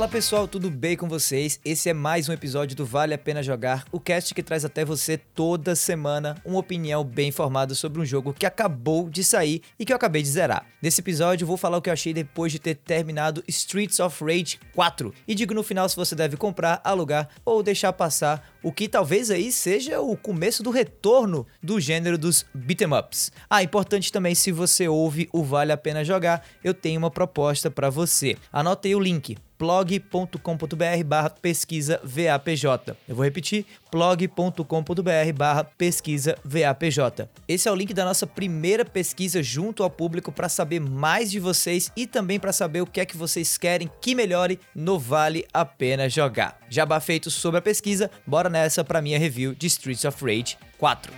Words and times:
Fala 0.00 0.10
pessoal, 0.10 0.48
tudo 0.48 0.70
bem 0.70 0.96
com 0.96 1.06
vocês? 1.06 1.60
Esse 1.62 1.90
é 1.90 1.92
mais 1.92 2.26
um 2.26 2.32
episódio 2.32 2.74
do 2.74 2.86
Vale 2.86 3.12
a 3.12 3.18
Pena 3.18 3.42
Jogar, 3.42 3.84
o 3.92 4.00
cast 4.00 4.32
que 4.32 4.42
traz 4.42 4.64
até 4.64 4.82
você 4.82 5.18
toda 5.18 5.76
semana 5.76 6.40
uma 6.42 6.58
opinião 6.58 7.04
bem 7.04 7.28
informada 7.28 7.74
sobre 7.74 8.00
um 8.00 8.04
jogo 8.06 8.32
que 8.32 8.46
acabou 8.46 9.10
de 9.10 9.22
sair 9.22 9.60
e 9.78 9.84
que 9.84 9.92
eu 9.92 9.96
acabei 9.96 10.22
de 10.22 10.30
zerar. 10.30 10.64
Nesse 10.80 11.02
episódio 11.02 11.46
vou 11.46 11.58
falar 11.58 11.76
o 11.76 11.82
que 11.82 11.90
eu 11.90 11.92
achei 11.92 12.14
depois 12.14 12.50
de 12.50 12.58
ter 12.58 12.76
terminado 12.76 13.44
Streets 13.46 14.00
of 14.00 14.24
Rage 14.24 14.58
4 14.74 15.12
e 15.28 15.34
digo 15.34 15.52
no 15.52 15.62
final 15.62 15.86
se 15.86 15.96
você 15.96 16.14
deve 16.14 16.38
comprar, 16.38 16.80
alugar 16.82 17.28
ou 17.44 17.62
deixar 17.62 17.92
passar 17.92 18.56
o 18.62 18.72
que 18.72 18.88
talvez 18.88 19.30
aí 19.30 19.52
seja 19.52 20.00
o 20.00 20.16
começo 20.16 20.62
do 20.62 20.70
retorno 20.70 21.46
do 21.62 21.78
gênero 21.78 22.16
dos 22.16 22.46
beat'em 22.54 22.90
ups. 22.90 23.30
Ah, 23.50 23.62
importante 23.62 24.10
também 24.10 24.34
se 24.34 24.50
você 24.50 24.88
ouve 24.88 25.28
o 25.30 25.44
Vale 25.44 25.72
a 25.72 25.76
Pena 25.76 26.02
Jogar, 26.02 26.42
eu 26.64 26.72
tenho 26.72 26.98
uma 26.98 27.10
proposta 27.10 27.70
para 27.70 27.90
você. 27.90 28.38
Anote 28.50 28.88
aí 28.88 28.94
o 28.94 28.98
link 28.98 29.36
blog.com.br 29.60 31.04
barra 31.04 31.28
pesquisa 31.28 32.00
VAPJ. 32.02 32.96
Eu 33.06 33.14
vou 33.14 33.22
repetir, 33.22 33.66
blog.com.br 33.92 35.32
barra 35.36 35.64
pesquisa 35.64 36.34
VAPJ. 36.42 37.28
Esse 37.46 37.68
é 37.68 37.72
o 37.72 37.74
link 37.74 37.92
da 37.92 38.06
nossa 38.06 38.26
primeira 38.26 38.86
pesquisa 38.86 39.42
junto 39.42 39.82
ao 39.82 39.90
público 39.90 40.32
para 40.32 40.48
saber 40.48 40.80
mais 40.80 41.30
de 41.30 41.38
vocês 41.38 41.92
e 41.94 42.06
também 42.06 42.40
para 42.40 42.54
saber 42.54 42.80
o 42.80 42.86
que 42.86 43.00
é 43.00 43.04
que 43.04 43.18
vocês 43.18 43.58
querem 43.58 43.90
que 44.00 44.14
melhore 44.14 44.58
no 44.74 44.98
Vale 44.98 45.46
a 45.52 45.66
Pena 45.66 46.08
Jogar. 46.08 46.58
Jabá 46.70 46.98
feito 46.98 47.30
sobre 47.30 47.58
a 47.58 47.62
pesquisa, 47.62 48.10
bora 48.26 48.48
nessa 48.48 48.82
para 48.82 49.02
minha 49.02 49.18
review 49.18 49.54
de 49.54 49.66
Streets 49.66 50.06
of 50.06 50.24
Rage 50.24 50.56
4. 50.78 51.12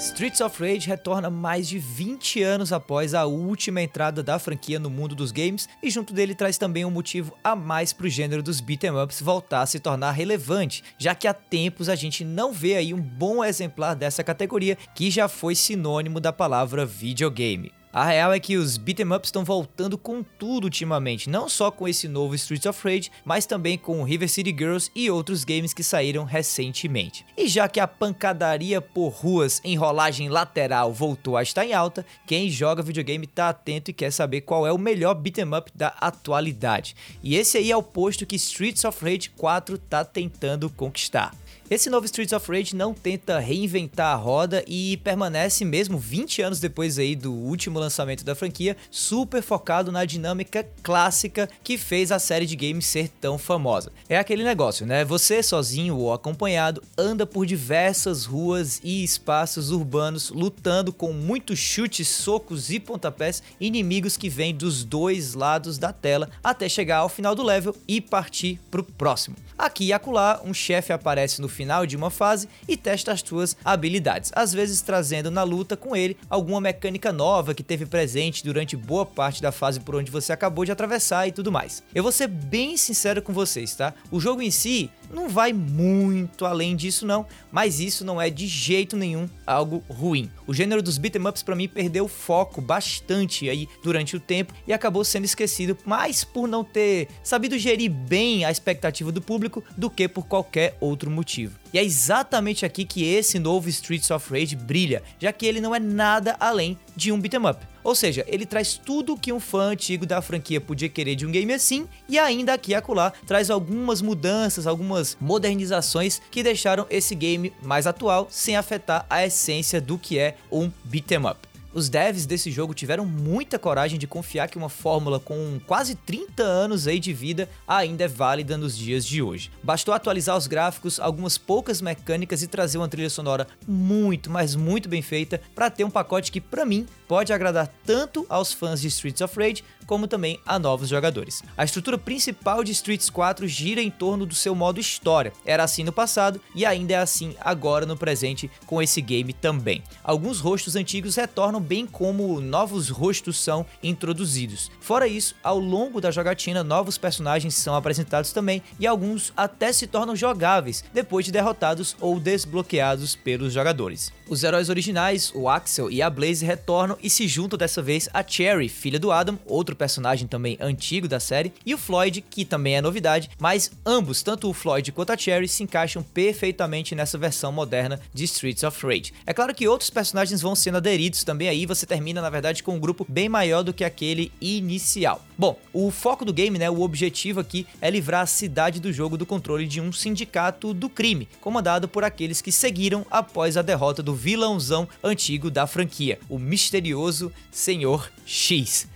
Streets 0.00 0.40
of 0.40 0.58
Rage 0.58 0.88
retorna 0.88 1.28
mais 1.28 1.68
de 1.68 1.78
20 1.78 2.42
anos 2.42 2.72
após 2.72 3.12
a 3.12 3.26
última 3.26 3.82
entrada 3.82 4.22
da 4.22 4.38
franquia 4.38 4.78
no 4.78 4.88
mundo 4.88 5.14
dos 5.14 5.30
games 5.30 5.68
e 5.82 5.90
junto 5.90 6.14
dele 6.14 6.34
traz 6.34 6.56
também 6.56 6.86
um 6.86 6.90
motivo 6.90 7.36
a 7.44 7.54
mais 7.54 7.92
para 7.92 8.06
o 8.06 8.08
gênero 8.08 8.42
dos 8.42 8.62
beat'em 8.62 8.98
ups 8.98 9.20
voltar 9.20 9.60
a 9.60 9.66
se 9.66 9.78
tornar 9.78 10.12
relevante, 10.12 10.82
já 10.96 11.14
que 11.14 11.28
há 11.28 11.34
tempos 11.34 11.90
a 11.90 11.94
gente 11.94 12.24
não 12.24 12.50
vê 12.50 12.76
aí 12.76 12.94
um 12.94 13.00
bom 13.00 13.44
exemplar 13.44 13.94
dessa 13.94 14.24
categoria 14.24 14.74
que 14.94 15.10
já 15.10 15.28
foi 15.28 15.54
sinônimo 15.54 16.18
da 16.18 16.32
palavra 16.32 16.86
videogame. 16.86 17.79
A 17.92 18.04
real 18.04 18.32
é 18.32 18.38
que 18.38 18.56
os 18.56 18.76
beat'em 18.76 19.12
ups 19.12 19.26
estão 19.26 19.44
voltando 19.44 19.98
com 19.98 20.22
tudo 20.22 20.64
ultimamente, 20.64 21.28
não 21.28 21.48
só 21.48 21.72
com 21.72 21.88
esse 21.88 22.06
novo 22.06 22.36
Streets 22.36 22.66
of 22.66 22.80
Rage, 22.84 23.10
mas 23.24 23.46
também 23.46 23.76
com 23.76 24.04
River 24.04 24.28
City 24.28 24.54
Girls 24.56 24.92
e 24.94 25.10
outros 25.10 25.42
games 25.42 25.74
que 25.74 25.82
saíram 25.82 26.22
recentemente. 26.22 27.26
E 27.36 27.48
já 27.48 27.68
que 27.68 27.80
a 27.80 27.88
pancadaria 27.88 28.80
por 28.80 29.08
ruas 29.08 29.60
em 29.64 29.76
rolagem 29.76 30.28
lateral 30.28 30.92
voltou 30.92 31.36
a 31.36 31.42
estar 31.42 31.66
em 31.66 31.72
alta, 31.72 32.06
quem 32.28 32.48
joga 32.48 32.80
videogame 32.80 33.26
tá 33.26 33.48
atento 33.48 33.90
e 33.90 33.94
quer 33.94 34.12
saber 34.12 34.42
qual 34.42 34.64
é 34.64 34.72
o 34.72 34.78
melhor 34.78 35.14
beat'em 35.14 35.52
up 35.52 35.72
da 35.74 35.88
atualidade. 36.00 36.94
E 37.24 37.34
esse 37.34 37.58
aí 37.58 37.72
é 37.72 37.76
o 37.76 37.82
posto 37.82 38.24
que 38.24 38.36
Streets 38.36 38.84
of 38.84 39.04
Rage 39.04 39.30
4 39.30 39.76
tá 39.78 40.04
tentando 40.04 40.70
conquistar. 40.70 41.34
Esse 41.70 41.88
novo 41.88 42.04
Streets 42.04 42.32
of 42.32 42.50
Rage 42.50 42.74
não 42.74 42.92
tenta 42.92 43.38
reinventar 43.38 44.12
a 44.12 44.16
roda 44.16 44.64
e 44.66 44.96
permanece 45.04 45.64
mesmo 45.64 45.98
20 45.98 46.42
anos 46.42 46.58
depois 46.58 46.98
aí 46.98 47.14
do 47.14 47.32
último 47.32 47.78
lançamento 47.78 48.24
da 48.24 48.34
franquia, 48.34 48.76
super 48.90 49.40
focado 49.40 49.92
na 49.92 50.04
dinâmica 50.04 50.66
clássica 50.82 51.48
que 51.62 51.78
fez 51.78 52.10
a 52.10 52.18
série 52.18 52.44
de 52.44 52.56
games 52.56 52.86
ser 52.86 53.08
tão 53.20 53.38
famosa. 53.38 53.92
É 54.08 54.18
aquele 54.18 54.42
negócio, 54.42 54.84
né? 54.84 55.04
Você 55.04 55.44
sozinho 55.44 55.96
ou 55.96 56.12
acompanhado 56.12 56.82
anda 56.98 57.24
por 57.24 57.46
diversas 57.46 58.24
ruas 58.24 58.80
e 58.82 59.04
espaços 59.04 59.70
urbanos 59.70 60.30
lutando 60.30 60.92
com 60.92 61.12
muitos 61.12 61.60
chutes, 61.60 62.08
socos 62.08 62.70
e 62.70 62.80
pontapés 62.80 63.44
inimigos 63.60 64.16
que 64.16 64.28
vêm 64.28 64.52
dos 64.52 64.82
dois 64.82 65.34
lados 65.34 65.78
da 65.78 65.92
tela 65.92 66.28
até 66.42 66.68
chegar 66.68 66.96
ao 66.96 67.08
final 67.08 67.36
do 67.36 67.44
level 67.44 67.76
e 67.86 68.00
partir 68.00 68.58
pro 68.72 68.82
próximo. 68.82 69.36
Aqui 69.56 69.84
e 69.84 69.92
acolá, 69.92 70.40
um 70.44 70.52
chefe 70.52 70.92
aparece 70.92 71.40
no 71.40 71.48
final 71.60 71.84
de 71.84 71.94
uma 71.94 72.08
fase 72.08 72.48
e 72.66 72.74
testa 72.74 73.12
as 73.12 73.20
suas 73.20 73.54
habilidades, 73.62 74.32
às 74.34 74.50
vezes 74.50 74.80
trazendo 74.80 75.30
na 75.30 75.42
luta 75.42 75.76
com 75.76 75.94
ele 75.94 76.16
alguma 76.30 76.58
mecânica 76.58 77.12
nova 77.12 77.52
que 77.52 77.62
teve 77.62 77.84
presente 77.84 78.42
durante 78.42 78.78
boa 78.78 79.04
parte 79.04 79.42
da 79.42 79.52
fase 79.52 79.78
por 79.78 79.94
onde 79.94 80.10
você 80.10 80.32
acabou 80.32 80.64
de 80.64 80.72
atravessar 80.72 81.28
e 81.28 81.32
tudo 81.32 81.52
mais. 81.52 81.82
Eu 81.94 82.02
vou 82.02 82.12
ser 82.12 82.28
bem 82.28 82.78
sincero 82.78 83.20
com 83.20 83.30
vocês, 83.30 83.74
tá? 83.74 83.92
O 84.10 84.18
jogo 84.18 84.40
em 84.40 84.50
si 84.50 84.90
não 85.12 85.28
vai 85.28 85.52
muito 85.52 86.44
além 86.46 86.76
disso 86.76 87.06
não, 87.06 87.26
mas 87.50 87.80
isso 87.80 88.04
não 88.04 88.20
é 88.20 88.30
de 88.30 88.46
jeito 88.46 88.96
nenhum 88.96 89.28
algo 89.46 89.82
ruim. 89.88 90.30
O 90.46 90.54
gênero 90.54 90.82
dos 90.82 90.98
beat'em 90.98 91.26
ups 91.26 91.42
para 91.42 91.56
mim 91.56 91.68
perdeu 91.68 92.06
foco 92.06 92.60
bastante 92.60 93.48
aí 93.48 93.68
durante 93.82 94.16
o 94.16 94.20
tempo 94.20 94.54
e 94.66 94.72
acabou 94.72 95.04
sendo 95.04 95.24
esquecido 95.24 95.76
mais 95.84 96.24
por 96.24 96.46
não 96.46 96.64
ter 96.64 97.08
sabido 97.22 97.58
gerir 97.58 97.90
bem 97.90 98.44
a 98.44 98.50
expectativa 98.50 99.10
do 99.10 99.20
público 99.20 99.62
do 99.76 99.90
que 99.90 100.08
por 100.08 100.26
qualquer 100.26 100.76
outro 100.80 101.10
motivo. 101.10 101.58
E 101.72 101.78
é 101.78 101.84
exatamente 101.84 102.66
aqui 102.66 102.84
que 102.84 103.04
esse 103.04 103.38
novo 103.38 103.68
Streets 103.68 104.10
of 104.10 104.32
Rage 104.32 104.56
brilha, 104.56 105.02
já 105.18 105.32
que 105.32 105.46
ele 105.46 105.60
não 105.60 105.74
é 105.74 105.78
nada 105.78 106.36
além 106.40 106.78
de 106.96 107.12
um 107.12 107.20
beat'em 107.20 107.48
up. 107.48 107.69
Ou 107.84 107.94
seja, 107.94 108.24
ele 108.26 108.46
traz 108.46 108.74
tudo 108.76 109.16
que 109.16 109.32
um 109.32 109.40
fã 109.40 109.70
antigo 109.70 110.06
da 110.06 110.22
franquia 110.22 110.60
podia 110.60 110.88
querer 110.88 111.14
de 111.14 111.26
um 111.26 111.30
game 111.30 111.52
assim, 111.52 111.86
e 112.08 112.18
ainda 112.18 112.54
aqui 112.54 112.70
e 112.70 112.74
acolá 112.74 113.12
traz 113.26 113.50
algumas 113.50 114.00
mudanças, 114.00 114.66
algumas 114.66 115.16
modernizações 115.20 116.20
que 116.30 116.42
deixaram 116.42 116.86
esse 116.88 117.14
game 117.14 117.52
mais 117.62 117.86
atual 117.86 118.28
sem 118.30 118.56
afetar 118.56 119.04
a 119.08 119.26
essência 119.26 119.80
do 119.80 119.98
que 119.98 120.18
é 120.18 120.36
um 120.52 120.70
beat'em 120.84 121.26
up. 121.26 121.49
Os 121.72 121.88
devs 121.88 122.26
desse 122.26 122.50
jogo 122.50 122.74
tiveram 122.74 123.06
muita 123.06 123.58
coragem 123.58 123.96
de 123.96 124.06
confiar 124.06 124.48
que 124.48 124.58
uma 124.58 124.68
fórmula 124.68 125.20
com 125.20 125.60
quase 125.66 125.94
30 125.94 126.42
anos 126.42 126.88
aí 126.88 126.98
de 126.98 127.12
vida 127.12 127.48
ainda 127.66 128.04
é 128.04 128.08
válida 128.08 128.58
nos 128.58 128.76
dias 128.76 129.06
de 129.06 129.22
hoje. 129.22 129.52
Bastou 129.62 129.94
atualizar 129.94 130.36
os 130.36 130.48
gráficos, 130.48 130.98
algumas 130.98 131.38
poucas 131.38 131.80
mecânicas 131.80 132.42
e 132.42 132.48
trazer 132.48 132.78
uma 132.78 132.88
trilha 132.88 133.08
sonora 133.08 133.46
muito, 133.68 134.30
mas 134.30 134.56
muito 134.56 134.88
bem 134.88 135.00
feita 135.00 135.40
para 135.54 135.70
ter 135.70 135.84
um 135.84 135.90
pacote 135.90 136.32
que 136.32 136.40
para 136.40 136.64
mim 136.64 136.86
pode 137.06 137.32
agradar 137.32 137.72
tanto 137.84 138.26
aos 138.28 138.52
fãs 138.52 138.80
de 138.80 138.88
Streets 138.88 139.20
of 139.20 139.38
Rage 139.38 139.62
como 139.90 140.06
também 140.06 140.38
a 140.46 140.56
novos 140.56 140.88
jogadores. 140.88 141.42
A 141.56 141.64
estrutura 141.64 141.98
principal 141.98 142.62
de 142.62 142.70
Streets 142.70 143.10
4 143.10 143.48
gira 143.48 143.82
em 143.82 143.90
torno 143.90 144.24
do 144.24 144.36
seu 144.36 144.54
modo 144.54 144.78
história. 144.78 145.32
Era 145.44 145.64
assim 145.64 145.82
no 145.82 145.92
passado 145.92 146.40
e 146.54 146.64
ainda 146.64 146.92
é 146.92 146.96
assim 146.96 147.34
agora 147.40 147.84
no 147.84 147.96
presente 147.96 148.48
com 148.66 148.80
esse 148.80 149.00
game 149.00 149.32
também. 149.32 149.82
Alguns 150.04 150.38
rostos 150.38 150.76
antigos 150.76 151.16
retornam 151.16 151.59
bem 151.60 151.86
como 151.86 152.40
novos 152.40 152.88
rostos 152.88 153.38
são 153.38 153.64
introduzidos. 153.82 154.70
Fora 154.80 155.06
isso, 155.06 155.34
ao 155.42 155.58
longo 155.58 156.00
da 156.00 156.10
jogatina, 156.10 156.64
novos 156.64 156.98
personagens 156.98 157.54
são 157.54 157.74
apresentados 157.74 158.32
também 158.32 158.62
e 158.78 158.86
alguns 158.86 159.32
até 159.36 159.72
se 159.72 159.86
tornam 159.86 160.16
jogáveis 160.16 160.84
depois 160.92 161.24
de 161.24 161.32
derrotados 161.32 161.96
ou 162.00 162.18
desbloqueados 162.18 163.14
pelos 163.14 163.52
jogadores. 163.52 164.12
Os 164.28 164.44
heróis 164.44 164.68
originais, 164.68 165.32
o 165.34 165.48
Axel 165.48 165.90
e 165.90 166.00
a 166.00 166.08
Blaze, 166.08 166.44
retornam 166.44 166.96
e 167.02 167.10
se 167.10 167.26
juntam 167.26 167.58
dessa 167.58 167.82
vez 167.82 168.08
a 168.14 168.22
Cherry, 168.26 168.68
filha 168.68 168.98
do 168.98 169.10
Adam, 169.10 169.36
outro 169.44 169.74
personagem 169.74 170.28
também 170.28 170.56
antigo 170.60 171.08
da 171.08 171.18
série, 171.18 171.52
e 171.66 171.74
o 171.74 171.78
Floyd, 171.78 172.20
que 172.20 172.44
também 172.44 172.76
é 172.76 172.80
novidade, 172.80 173.28
mas 173.40 173.72
ambos, 173.84 174.22
tanto 174.22 174.48
o 174.48 174.54
Floyd 174.54 174.92
quanto 174.92 175.10
a 175.10 175.16
Cherry, 175.16 175.48
se 175.48 175.64
encaixam 175.64 176.02
perfeitamente 176.02 176.94
nessa 176.94 177.18
versão 177.18 177.50
moderna 177.50 178.00
de 178.14 178.22
Streets 178.22 178.62
of 178.62 178.86
Rage. 178.86 179.12
É 179.26 179.34
claro 179.34 179.54
que 179.54 179.66
outros 179.66 179.90
personagens 179.90 180.40
vão 180.40 180.54
sendo 180.54 180.76
aderidos 180.76 181.24
também 181.24 181.48
aí, 181.50 181.66
você 181.66 181.84
termina 181.84 182.22
na 182.22 182.30
verdade 182.30 182.62
com 182.62 182.74
um 182.74 182.80
grupo 182.80 183.06
bem 183.08 183.28
maior 183.28 183.62
do 183.62 183.72
que 183.72 183.84
aquele 183.84 184.32
inicial. 184.40 185.24
Bom, 185.36 185.58
o 185.72 185.90
foco 185.90 186.24
do 186.24 186.32
game, 186.32 186.58
né, 186.58 186.70
o 186.70 186.80
objetivo 186.80 187.40
aqui 187.40 187.66
é 187.80 187.90
livrar 187.90 188.22
a 188.22 188.26
cidade 188.26 188.80
do 188.80 188.92
jogo 188.92 189.16
do 189.16 189.26
controle 189.26 189.66
de 189.66 189.80
um 189.80 189.92
sindicato 189.92 190.72
do 190.72 190.88
crime, 190.88 191.28
comandado 191.40 191.88
por 191.88 192.04
aqueles 192.04 192.40
que 192.40 192.52
seguiram 192.52 193.04
após 193.10 193.56
a 193.56 193.62
derrota 193.62 194.02
do 194.02 194.14
vilãozão 194.14 194.88
antigo 195.02 195.50
da 195.50 195.66
franquia, 195.66 196.18
o 196.28 196.38
misterioso 196.38 197.32
Senhor 197.50 198.10
X. 198.24 198.88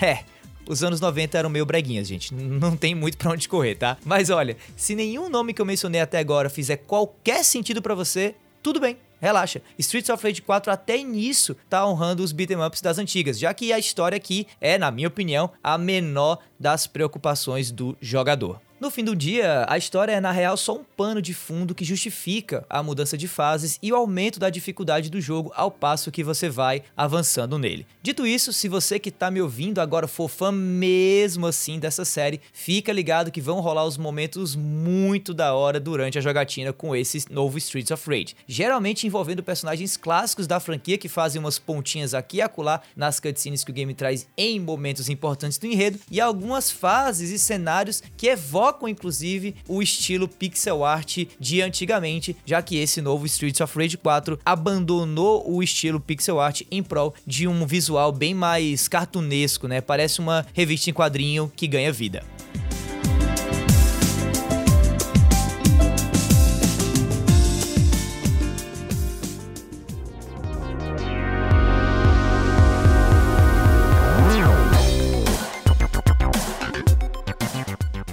É, 0.00 0.24
os 0.66 0.82
anos 0.82 1.00
90 1.00 1.36
eram 1.38 1.50
meio 1.50 1.66
breguinhas, 1.66 2.06
gente. 2.08 2.34
Não 2.34 2.76
tem 2.76 2.94
muito 2.94 3.18
para 3.18 3.32
onde 3.32 3.48
correr, 3.48 3.74
tá? 3.74 3.96
Mas 4.04 4.30
olha, 4.30 4.56
se 4.76 4.94
nenhum 4.94 5.28
nome 5.28 5.52
que 5.52 5.60
eu 5.60 5.66
mencionei 5.66 6.00
até 6.00 6.18
agora 6.18 6.48
fizer 6.48 6.76
qualquer 6.76 7.44
sentido 7.44 7.82
para 7.82 7.94
você, 7.94 8.34
tudo 8.62 8.80
bem. 8.80 8.96
Relaxa, 9.22 9.62
Streets 9.78 10.10
of 10.10 10.26
Rage 10.26 10.42
4 10.42 10.72
até 10.72 10.98
nisso 11.00 11.56
tá 11.70 11.86
honrando 11.86 12.24
os 12.24 12.32
beat'em 12.32 12.60
ups 12.60 12.80
das 12.80 12.98
antigas, 12.98 13.38
já 13.38 13.54
que 13.54 13.72
a 13.72 13.78
história 13.78 14.16
aqui 14.16 14.48
é, 14.60 14.76
na 14.76 14.90
minha 14.90 15.06
opinião, 15.06 15.48
a 15.62 15.78
menor 15.78 16.40
das 16.58 16.88
preocupações 16.88 17.70
do 17.70 17.96
jogador. 18.00 18.60
No 18.82 18.90
fim 18.90 19.04
do 19.04 19.14
dia, 19.14 19.64
a 19.68 19.78
história 19.78 20.10
é 20.10 20.20
na 20.20 20.32
real 20.32 20.56
só 20.56 20.74
um 20.74 20.82
pano 20.82 21.22
de 21.22 21.32
fundo 21.32 21.72
que 21.72 21.84
justifica 21.84 22.66
a 22.68 22.82
mudança 22.82 23.16
de 23.16 23.28
fases 23.28 23.78
e 23.80 23.92
o 23.92 23.94
aumento 23.94 24.40
da 24.40 24.50
dificuldade 24.50 25.08
do 25.08 25.20
jogo 25.20 25.52
ao 25.54 25.70
passo 25.70 26.10
que 26.10 26.24
você 26.24 26.48
vai 26.48 26.82
avançando 26.96 27.60
nele. 27.60 27.86
Dito 28.02 28.26
isso, 28.26 28.52
se 28.52 28.66
você 28.66 28.98
que 28.98 29.12
tá 29.12 29.30
me 29.30 29.40
ouvindo 29.40 29.80
agora 29.80 30.08
for 30.08 30.28
fã 30.28 30.50
mesmo 30.50 31.46
assim 31.46 31.78
dessa 31.78 32.04
série, 32.04 32.40
fica 32.52 32.92
ligado 32.92 33.30
que 33.30 33.40
vão 33.40 33.60
rolar 33.60 33.84
os 33.84 33.96
momentos 33.96 34.56
muito 34.56 35.32
da 35.32 35.54
hora 35.54 35.78
durante 35.78 36.18
a 36.18 36.20
jogatina 36.20 36.72
com 36.72 36.96
esse 36.96 37.24
novo 37.30 37.58
Streets 37.58 37.92
of 37.92 38.10
Rage. 38.10 38.34
Geralmente 38.48 39.06
envolvendo 39.06 39.44
personagens 39.44 39.96
clássicos 39.96 40.48
da 40.48 40.58
franquia 40.58 40.98
que 40.98 41.08
fazem 41.08 41.38
umas 41.38 41.56
pontinhas 41.56 42.14
aqui 42.14 42.38
e 42.38 42.42
acolá 42.42 42.80
nas 42.96 43.20
cutscenes 43.20 43.62
que 43.62 43.70
o 43.70 43.74
game 43.74 43.94
traz 43.94 44.26
em 44.36 44.58
momentos 44.58 45.08
importantes 45.08 45.56
do 45.56 45.68
enredo 45.68 46.00
e 46.10 46.20
algumas 46.20 46.68
fases 46.68 47.30
e 47.30 47.38
cenários 47.38 48.02
que 48.16 48.26
evocam 48.26 48.71
inclusive 48.88 49.54
o 49.68 49.82
estilo 49.82 50.28
pixel 50.28 50.84
art 50.84 51.24
de 51.38 51.62
antigamente, 51.62 52.36
já 52.44 52.60
que 52.62 52.76
esse 52.76 53.00
novo 53.00 53.26
Streets 53.26 53.60
of 53.60 53.78
Rage 53.78 53.96
4 53.96 54.38
abandonou 54.44 55.50
o 55.50 55.62
estilo 55.62 56.00
pixel 56.00 56.40
art 56.40 56.62
em 56.70 56.82
prol 56.82 57.14
de 57.26 57.46
um 57.46 57.66
visual 57.66 58.12
bem 58.12 58.34
mais 58.34 58.88
cartunesco, 58.88 59.68
né? 59.68 59.80
Parece 59.80 60.20
uma 60.20 60.46
revista 60.52 60.90
em 60.90 60.92
quadrinho 60.92 61.50
que 61.54 61.66
ganha 61.66 61.92
vida. 61.92 62.24